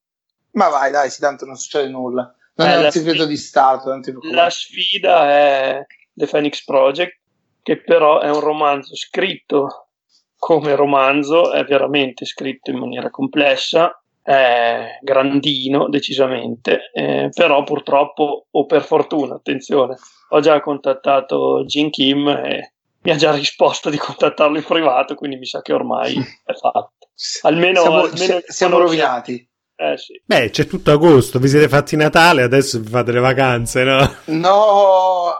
Ma 0.54 0.68
vai, 0.68 0.90
dai, 0.90 1.08
sì, 1.08 1.20
tanto 1.20 1.44
non 1.44 1.54
succede 1.54 1.88
nulla. 1.88 2.34
Non 2.56 2.66
eh, 2.66 2.72
è 2.72 2.84
un 2.84 2.90
segreto 2.90 3.18
sfida, 3.18 3.26
di 3.26 3.36
Stato. 3.36 4.00
La 4.32 4.50
sfida 4.50 5.30
è 5.30 5.86
The 6.12 6.26
Phoenix 6.26 6.64
Project, 6.64 7.16
che 7.62 7.80
però 7.80 8.18
è 8.18 8.28
un 8.28 8.40
romanzo 8.40 8.96
scritto 8.96 9.90
come 10.36 10.74
romanzo 10.74 11.52
è 11.52 11.64
veramente 11.64 12.24
scritto 12.24 12.72
in 12.72 12.78
maniera 12.78 13.08
complessa, 13.08 14.02
è 14.20 14.98
grandino 15.00 15.88
decisamente, 15.88 16.90
eh, 16.92 17.30
però 17.32 17.62
purtroppo 17.62 18.48
o 18.50 18.66
per 18.66 18.82
fortuna, 18.82 19.36
attenzione, 19.36 19.96
ho 20.30 20.40
già 20.40 20.60
contattato 20.60 21.62
Jin 21.64 21.88
Kim 21.88 22.26
e 22.28 22.73
mi 23.04 23.10
ha 23.10 23.16
già 23.16 23.32
risposto 23.32 23.90
di 23.90 23.98
contattarlo 23.98 24.56
in 24.56 24.64
privato, 24.64 25.14
quindi 25.14 25.36
mi 25.36 25.46
sa 25.46 25.60
che 25.60 25.72
ormai 25.72 26.14
è 26.44 26.52
fatto. 26.54 27.10
Almeno, 27.42 27.80
siamo, 27.80 28.00
almeno 28.02 28.40
siamo 28.46 28.78
rovinati. 28.78 29.48
Eh, 29.76 29.98
sì. 29.98 30.20
Beh, 30.24 30.50
c'è 30.50 30.66
tutto 30.66 30.92
agosto, 30.92 31.38
vi 31.38 31.48
siete 31.48 31.68
fatti 31.68 31.96
Natale, 31.96 32.42
adesso 32.42 32.80
vi 32.80 32.88
fate 32.88 33.12
le 33.12 33.20
vacanze, 33.20 33.82
no? 33.82 34.16
No, 34.26 35.34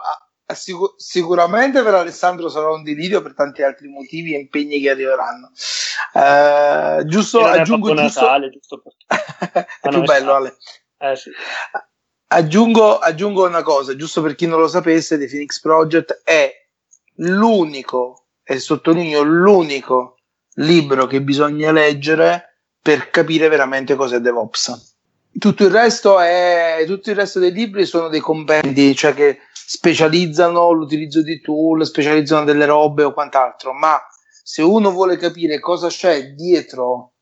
Sicur- 0.53 0.93
sicuramente 0.97 1.81
per 1.81 1.95
Alessandro 1.95 2.49
sarà 2.49 2.69
un 2.69 2.83
delirio 2.83 3.21
per 3.23 3.33
tanti 3.33 3.63
altri 3.63 3.87
motivi 3.87 4.35
e 4.35 4.39
impegni 4.39 4.79
che 4.79 4.91
arriveranno. 4.91 5.51
Uh, 6.13 7.03
giusto 7.05 7.43
aggiungo 7.43 7.95
giusto... 7.95 8.21
Natale, 8.21 8.49
giusto 8.51 8.81
perché... 8.81 9.67
è 9.81 9.89
più 9.89 10.03
bello 10.03 10.35
Ale. 10.35 10.57
Eh, 10.99 11.15
sì. 11.15 11.31
aggiungo, 12.27 12.99
aggiungo 12.99 13.47
una 13.47 13.63
cosa, 13.63 13.95
giusto 13.95 14.21
per 14.21 14.35
chi 14.35 14.45
non 14.45 14.59
lo 14.59 14.67
sapesse, 14.67 15.17
The 15.17 15.27
Phoenix 15.27 15.59
Project 15.59 16.21
è 16.23 16.64
l'unico, 17.15 18.25
e 18.43 18.59
sottolineo 18.59 19.23
l'unico 19.23 20.17
libro 20.55 21.07
che 21.07 21.21
bisogna 21.21 21.71
leggere 21.71 22.59
per 22.81 23.09
capire 23.09 23.47
veramente 23.47 23.95
cos'è 23.95 24.19
DevOps. 24.19 24.93
Tutto 25.37 25.63
il 25.63 25.71
resto, 25.71 26.19
è, 26.19 26.83
tutto 26.85 27.09
il 27.09 27.15
resto 27.15 27.39
dei 27.39 27.51
libri 27.51 27.85
sono 27.85 28.07
dei 28.07 28.21
compendi, 28.21 28.95
cioè 28.95 29.13
che 29.13 29.39
specializzano 29.51 30.71
l'utilizzo 30.71 31.21
di 31.21 31.41
tool, 31.41 31.85
specializzano 31.85 32.45
delle 32.45 32.65
robe 32.65 33.03
o 33.03 33.11
quant'altro, 33.13 33.73
ma 33.73 33.99
se 34.43 34.61
uno 34.61 34.91
vuole 34.91 35.17
capire 35.17 35.59
cosa 35.59 35.87
c'è 35.87 36.33
dietro 36.33 37.13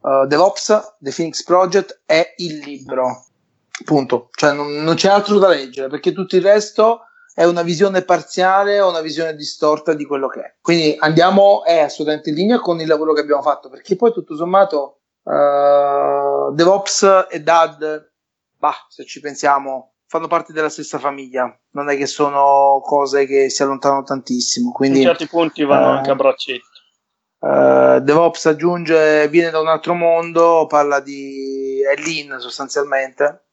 uh, 0.00 0.26
DevOps, 0.26 0.96
The 1.00 1.12
Phoenix 1.14 1.42
Project 1.42 2.02
è 2.06 2.34
il 2.36 2.58
libro. 2.58 3.26
Punto. 3.84 4.28
Cioè 4.32 4.52
non, 4.52 4.72
non, 4.72 4.94
c'è 4.94 5.08
altro 5.08 5.38
da 5.38 5.48
leggere 5.48 5.88
perché 5.88 6.12
tutto 6.12 6.36
il 6.36 6.42
resto 6.42 7.00
è 7.38 7.44
una 7.44 7.62
visione 7.62 8.02
parziale 8.02 8.80
o 8.80 8.88
una 8.88 9.00
visione 9.00 9.36
distorta 9.36 9.94
di 9.94 10.04
quello 10.04 10.26
che 10.26 10.40
è. 10.40 10.54
Quindi 10.60 10.96
andiamo, 10.98 11.62
è 11.62 11.78
assolutamente 11.78 12.30
in 12.30 12.34
linea 12.34 12.58
con 12.58 12.80
il 12.80 12.88
lavoro 12.88 13.12
che 13.12 13.20
abbiamo 13.20 13.42
fatto 13.42 13.68
perché 13.68 13.94
poi 13.94 14.12
tutto 14.12 14.34
sommato 14.34 15.02
uh, 15.22 16.52
DevOps 16.52 17.28
e 17.30 17.40
DAD, 17.40 18.10
bah, 18.56 18.86
se 18.88 19.04
ci 19.04 19.20
pensiamo, 19.20 19.92
fanno 20.08 20.26
parte 20.26 20.52
della 20.52 20.68
stessa 20.68 20.98
famiglia, 20.98 21.56
non 21.74 21.88
è 21.88 21.96
che 21.96 22.06
sono 22.06 22.80
cose 22.82 23.24
che 23.24 23.50
si 23.50 23.62
allontanano 23.62 24.02
tantissimo. 24.02 24.72
Quindi, 24.72 24.98
In 24.98 25.04
certi 25.04 25.28
punti 25.28 25.62
vanno 25.62 25.92
uh, 25.92 25.96
anche 25.96 26.10
a 26.10 26.16
braccetto. 26.16 26.66
Uh, 27.38 28.00
DevOps 28.00 28.46
aggiunge, 28.46 29.28
viene 29.28 29.50
da 29.50 29.60
un 29.60 29.68
altro 29.68 29.94
mondo, 29.94 30.66
parla 30.66 30.98
di 30.98 31.82
è 31.82 31.94
lean 32.00 32.40
sostanzialmente, 32.40 33.47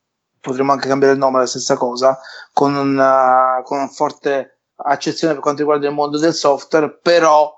potremmo 0.46 0.72
anche 0.72 0.88
cambiare 0.88 1.14
il 1.14 1.20
nome, 1.20 1.40
la 1.40 1.46
stessa 1.48 1.76
cosa, 1.76 2.20
con 2.54 2.76
una, 2.76 3.62
con 3.64 3.80
una 3.80 3.88
forte 3.88 4.60
accezione 4.76 5.34
per 5.34 5.42
quanto 5.42 5.62
riguarda 5.62 5.88
il 5.88 5.94
mondo 5.94 6.20
del 6.20 6.34
software, 6.34 7.00
però 7.02 7.52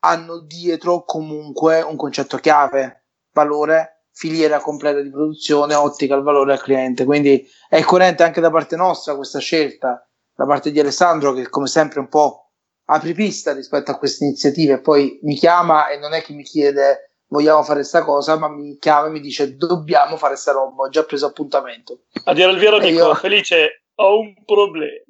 hanno 0.00 0.40
dietro 0.40 1.04
comunque 1.04 1.80
un 1.80 1.96
concetto 1.96 2.38
chiave, 2.38 3.04
valore 3.32 4.06
filiera 4.10 4.60
completa 4.60 5.00
di 5.00 5.10
produzione, 5.10 5.74
ottica 5.74 6.14
il 6.14 6.22
valore 6.22 6.52
al 6.52 6.60
cliente. 6.60 7.04
Quindi 7.04 7.46
è 7.68 7.82
coerente 7.82 8.22
anche 8.22 8.40
da 8.40 8.50
parte 8.50 8.76
nostra 8.76 9.16
questa 9.16 9.38
scelta, 9.38 10.06
da 10.34 10.44
parte 10.44 10.70
di 10.70 10.80
Alessandro, 10.80 11.32
che 11.32 11.48
come 11.48 11.66
sempre 11.66 12.00
un 12.00 12.08
po' 12.08 12.50
apripista 12.86 13.52
rispetto 13.52 13.90
a 13.90 13.96
queste 13.96 14.24
iniziative. 14.24 14.80
Poi 14.80 15.20
mi 15.22 15.34
chiama 15.34 15.88
e 15.88 15.98
non 15.98 16.12
è 16.12 16.22
che 16.22 16.32
mi 16.32 16.42
chiede 16.42 17.13
vogliamo 17.28 17.62
fare 17.62 17.80
questa 17.80 18.02
cosa, 18.02 18.38
ma 18.38 18.48
mi 18.48 18.76
chiama 18.78 19.06
e 19.06 19.10
mi 19.10 19.20
dice 19.20 19.56
dobbiamo 19.56 20.16
fare 20.16 20.32
questa 20.32 20.52
roba, 20.52 20.84
ho 20.84 20.88
già 20.88 21.04
preso 21.04 21.26
appuntamento. 21.26 22.04
A 22.24 22.32
dire 22.32 22.50
il 22.50 22.58
vero, 22.58 22.78
dico, 22.78 23.06
io... 23.06 23.14
Felice, 23.14 23.84
ho 23.96 24.20
un 24.20 24.34
problema. 24.44 25.02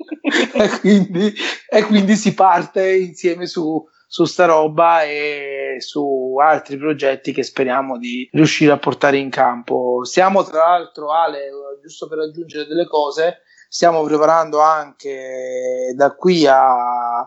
e, 0.54 0.68
quindi, 0.80 1.32
e, 1.68 1.82
quindi, 1.84 2.16
si 2.16 2.34
parte 2.34 2.94
insieme 2.96 3.46
su, 3.46 3.84
su 4.06 4.24
sta 4.24 4.46
roba 4.46 5.02
e 5.02 5.76
su 5.78 6.36
altri 6.40 6.78
progetti 6.78 7.32
che 7.32 7.42
speriamo 7.42 7.98
di 7.98 8.28
riuscire 8.32 8.72
a 8.72 8.78
portare 8.78 9.18
in 9.18 9.30
campo. 9.30 10.04
Siamo 10.04 10.42
tra 10.44 10.68
l'altro, 10.68 11.12
Ale, 11.12 11.50
giusto 11.82 12.08
per 12.08 12.18
aggiungere 12.18 12.66
delle 12.66 12.86
cose, 12.86 13.42
stiamo 13.68 14.02
preparando 14.02 14.60
anche 14.60 15.92
da 15.94 16.14
qui 16.14 16.46
a, 16.46 17.20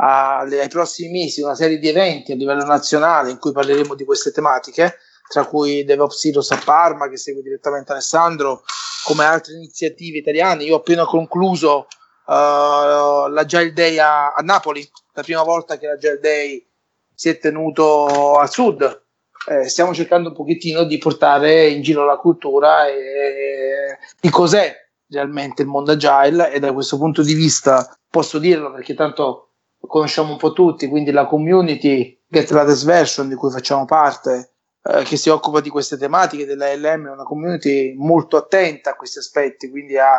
a, 0.00 0.40
ai 0.40 0.68
prossimi 0.68 1.10
mesi 1.10 1.42
una 1.42 1.54
serie 1.54 1.78
di 1.78 1.88
eventi 1.88 2.32
a 2.32 2.36
livello 2.36 2.64
nazionale 2.64 3.30
in 3.30 3.38
cui 3.38 3.52
parleremo 3.52 3.94
di 3.94 4.04
queste 4.04 4.30
tematiche 4.30 4.98
tra 5.28 5.44
cui 5.44 5.84
DevOps 5.84 6.24
Heroes 6.24 6.50
a 6.50 6.60
Parma, 6.64 7.08
che 7.08 7.18
segue 7.18 7.42
direttamente 7.42 7.92
Alessandro, 7.92 8.62
come 9.04 9.24
altre 9.24 9.54
iniziative 9.54 10.18
italiane. 10.18 10.64
Io 10.64 10.74
ho 10.74 10.78
appena 10.78 11.04
concluso 11.04 11.86
uh, 12.26 13.28
l'Agile 13.28 13.72
Day 13.72 13.98
a, 13.98 14.32
a, 14.32 14.40
Napoli, 14.42 14.88
la 15.12 15.22
prima 15.22 15.42
volta 15.42 15.76
che 15.76 15.86
l'Agile 15.86 16.18
Day 16.18 16.66
si 17.14 17.28
è 17.28 17.38
tenuto 17.38 18.38
al 18.38 18.50
sud. 18.50 19.04
Eh, 19.48 19.68
stiamo 19.68 19.94
cercando 19.94 20.30
un 20.30 20.34
pochettino 20.34 20.84
di 20.84 20.98
portare 20.98 21.68
in 21.68 21.82
giro 21.82 22.04
la 22.04 22.16
cultura 22.16 22.88
e 22.88 23.96
di 24.20 24.28
cos'è 24.30 24.74
realmente 25.08 25.62
il 25.62 25.68
mondo 25.68 25.92
agile 25.92 26.52
e 26.52 26.58
da 26.58 26.72
questo 26.72 26.98
punto 26.98 27.22
di 27.22 27.32
vista 27.32 27.96
posso 28.10 28.38
dirlo 28.38 28.70
perché 28.72 28.94
tanto 28.94 29.47
conosciamo 29.80 30.32
un 30.32 30.38
po' 30.38 30.52
tutti, 30.52 30.88
quindi 30.88 31.10
la 31.10 31.26
community 31.26 32.20
Get 32.26 32.50
Latest 32.50 32.84
Version 32.84 33.28
di 33.28 33.34
cui 33.34 33.50
facciamo 33.50 33.84
parte 33.84 34.52
eh, 34.82 35.02
che 35.02 35.16
si 35.16 35.28
occupa 35.28 35.60
di 35.60 35.70
queste 35.70 35.96
tematiche 35.96 36.46
della 36.46 36.74
LM 36.74 37.06
è 37.06 37.10
una 37.10 37.24
community 37.24 37.94
molto 37.96 38.36
attenta 38.36 38.90
a 38.90 38.96
questi 38.96 39.18
aspetti, 39.18 39.70
quindi 39.70 39.98
a, 39.98 40.16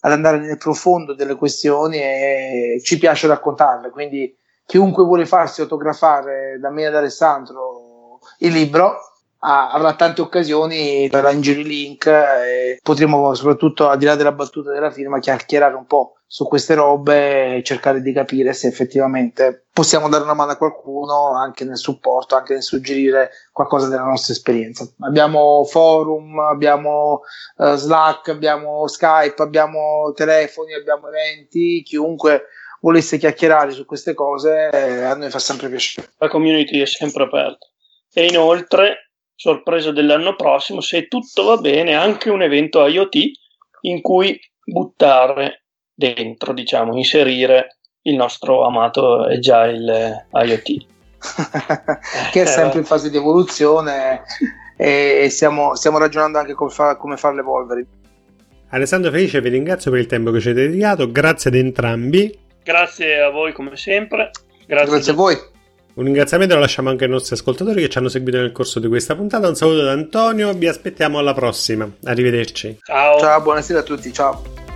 ad 0.00 0.12
andare 0.12 0.38
nel 0.38 0.58
profondo 0.58 1.14
delle 1.14 1.34
questioni 1.34 1.98
e 1.98 2.80
ci 2.82 2.98
piace 2.98 3.26
raccontarle. 3.26 3.90
Quindi 3.90 4.36
chiunque 4.64 5.04
vuole 5.04 5.26
farsi 5.26 5.62
autografare 5.62 6.58
da 6.60 6.70
me 6.70 6.86
ad 6.86 6.94
Alessandro 6.94 8.18
il 8.38 8.52
libro 8.52 9.07
ah, 9.40 9.70
avrà 9.70 9.94
tante 9.94 10.20
occasioni 10.20 11.08
per 11.10 11.28
in 11.32 11.40
link 11.40 12.06
e 12.06 12.78
potremo 12.82 13.34
soprattutto 13.34 13.88
al 13.88 13.98
di 13.98 14.04
là 14.04 14.14
della 14.14 14.32
battuta 14.32 14.72
della 14.72 14.90
firma 14.90 15.18
chiacchierare 15.18 15.74
un 15.74 15.86
po' 15.86 16.14
su 16.30 16.46
queste 16.46 16.74
robe 16.74 17.56
e 17.56 17.62
cercare 17.62 18.02
di 18.02 18.12
capire 18.12 18.52
se 18.52 18.66
effettivamente 18.66 19.68
possiamo 19.72 20.10
dare 20.10 20.24
una 20.24 20.34
mano 20.34 20.50
a 20.50 20.56
qualcuno 20.56 21.34
anche 21.34 21.64
nel 21.64 21.78
supporto, 21.78 22.36
anche 22.36 22.52
nel 22.52 22.62
suggerire 22.62 23.30
qualcosa 23.50 23.88
della 23.88 24.04
nostra 24.04 24.34
esperienza. 24.34 24.86
Abbiamo 25.00 25.64
forum, 25.64 26.38
abbiamo 26.40 27.22
uh, 27.56 27.74
Slack, 27.74 28.28
abbiamo 28.28 28.86
Skype, 28.86 29.40
abbiamo 29.40 30.12
telefoni, 30.14 30.74
abbiamo 30.74 31.08
eventi, 31.08 31.82
chiunque 31.82 32.44
volesse 32.80 33.16
chiacchierare 33.16 33.70
su 33.70 33.86
queste 33.86 34.12
cose 34.12 34.68
eh, 34.70 35.02
a 35.04 35.14
noi 35.14 35.30
fa 35.30 35.38
sempre 35.38 35.70
piacere. 35.70 36.10
La 36.18 36.28
community 36.28 36.80
è 36.80 36.86
sempre 36.86 37.24
aperta. 37.24 37.66
E 38.12 38.26
inoltre, 38.26 39.07
sorpresa 39.38 39.92
dell'anno 39.92 40.34
prossimo, 40.34 40.80
se 40.80 41.06
tutto 41.06 41.44
va 41.44 41.56
bene, 41.58 41.94
anche 41.94 42.28
un 42.28 42.42
evento 42.42 42.84
IoT 42.84 43.16
in 43.82 44.00
cui 44.00 44.36
buttare 44.64 45.62
dentro, 45.94 46.52
diciamo, 46.52 46.96
inserire 46.96 47.78
il 48.02 48.16
nostro 48.16 48.66
amato 48.66 49.22
Agile 49.22 50.26
IoT. 50.32 50.86
che 52.32 52.42
è 52.42 52.46
sempre 52.46 52.80
in 52.80 52.84
fase 52.84 53.10
di 53.10 53.16
evoluzione 53.16 54.22
e 54.76 55.28
stiamo, 55.30 55.74
stiamo 55.76 55.98
ragionando 55.98 56.38
anche 56.38 56.54
come, 56.54 56.70
fa, 56.70 56.96
come 56.96 57.16
farlo 57.16 57.40
evolvere. 57.40 57.86
Alessandro 58.70 59.12
Felice, 59.12 59.40
vi 59.40 59.50
ringrazio 59.50 59.92
per 59.92 60.00
il 60.00 60.06
tempo 60.06 60.32
che 60.32 60.40
ci 60.40 60.48
avete 60.48 60.68
dedicato, 60.68 61.10
grazie 61.12 61.50
ad 61.50 61.56
entrambi. 61.56 62.36
Grazie 62.64 63.20
a 63.20 63.30
voi 63.30 63.52
come 63.52 63.76
sempre. 63.76 64.30
Grazie, 64.66 64.90
grazie 64.90 65.12
a 65.12 65.14
voi. 65.14 65.36
Un 65.98 66.04
ringraziamento 66.04 66.54
lo 66.54 66.60
lasciamo 66.60 66.90
anche 66.90 67.04
ai 67.04 67.10
nostri 67.10 67.34
ascoltatori 67.34 67.82
che 67.82 67.88
ci 67.88 67.98
hanno 67.98 68.08
seguito 68.08 68.36
nel 68.38 68.52
corso 68.52 68.78
di 68.78 68.86
questa 68.86 69.16
puntata. 69.16 69.48
Un 69.48 69.56
saluto 69.56 69.82
da 69.82 69.90
Antonio, 69.90 70.52
vi 70.52 70.68
aspettiamo 70.68 71.18
alla 71.18 71.34
prossima. 71.34 71.90
Arrivederci. 72.04 72.78
Ciao. 72.84 73.18
Ciao, 73.18 73.42
buonasera 73.42 73.80
a 73.80 73.82
tutti, 73.82 74.12
ciao. 74.12 74.67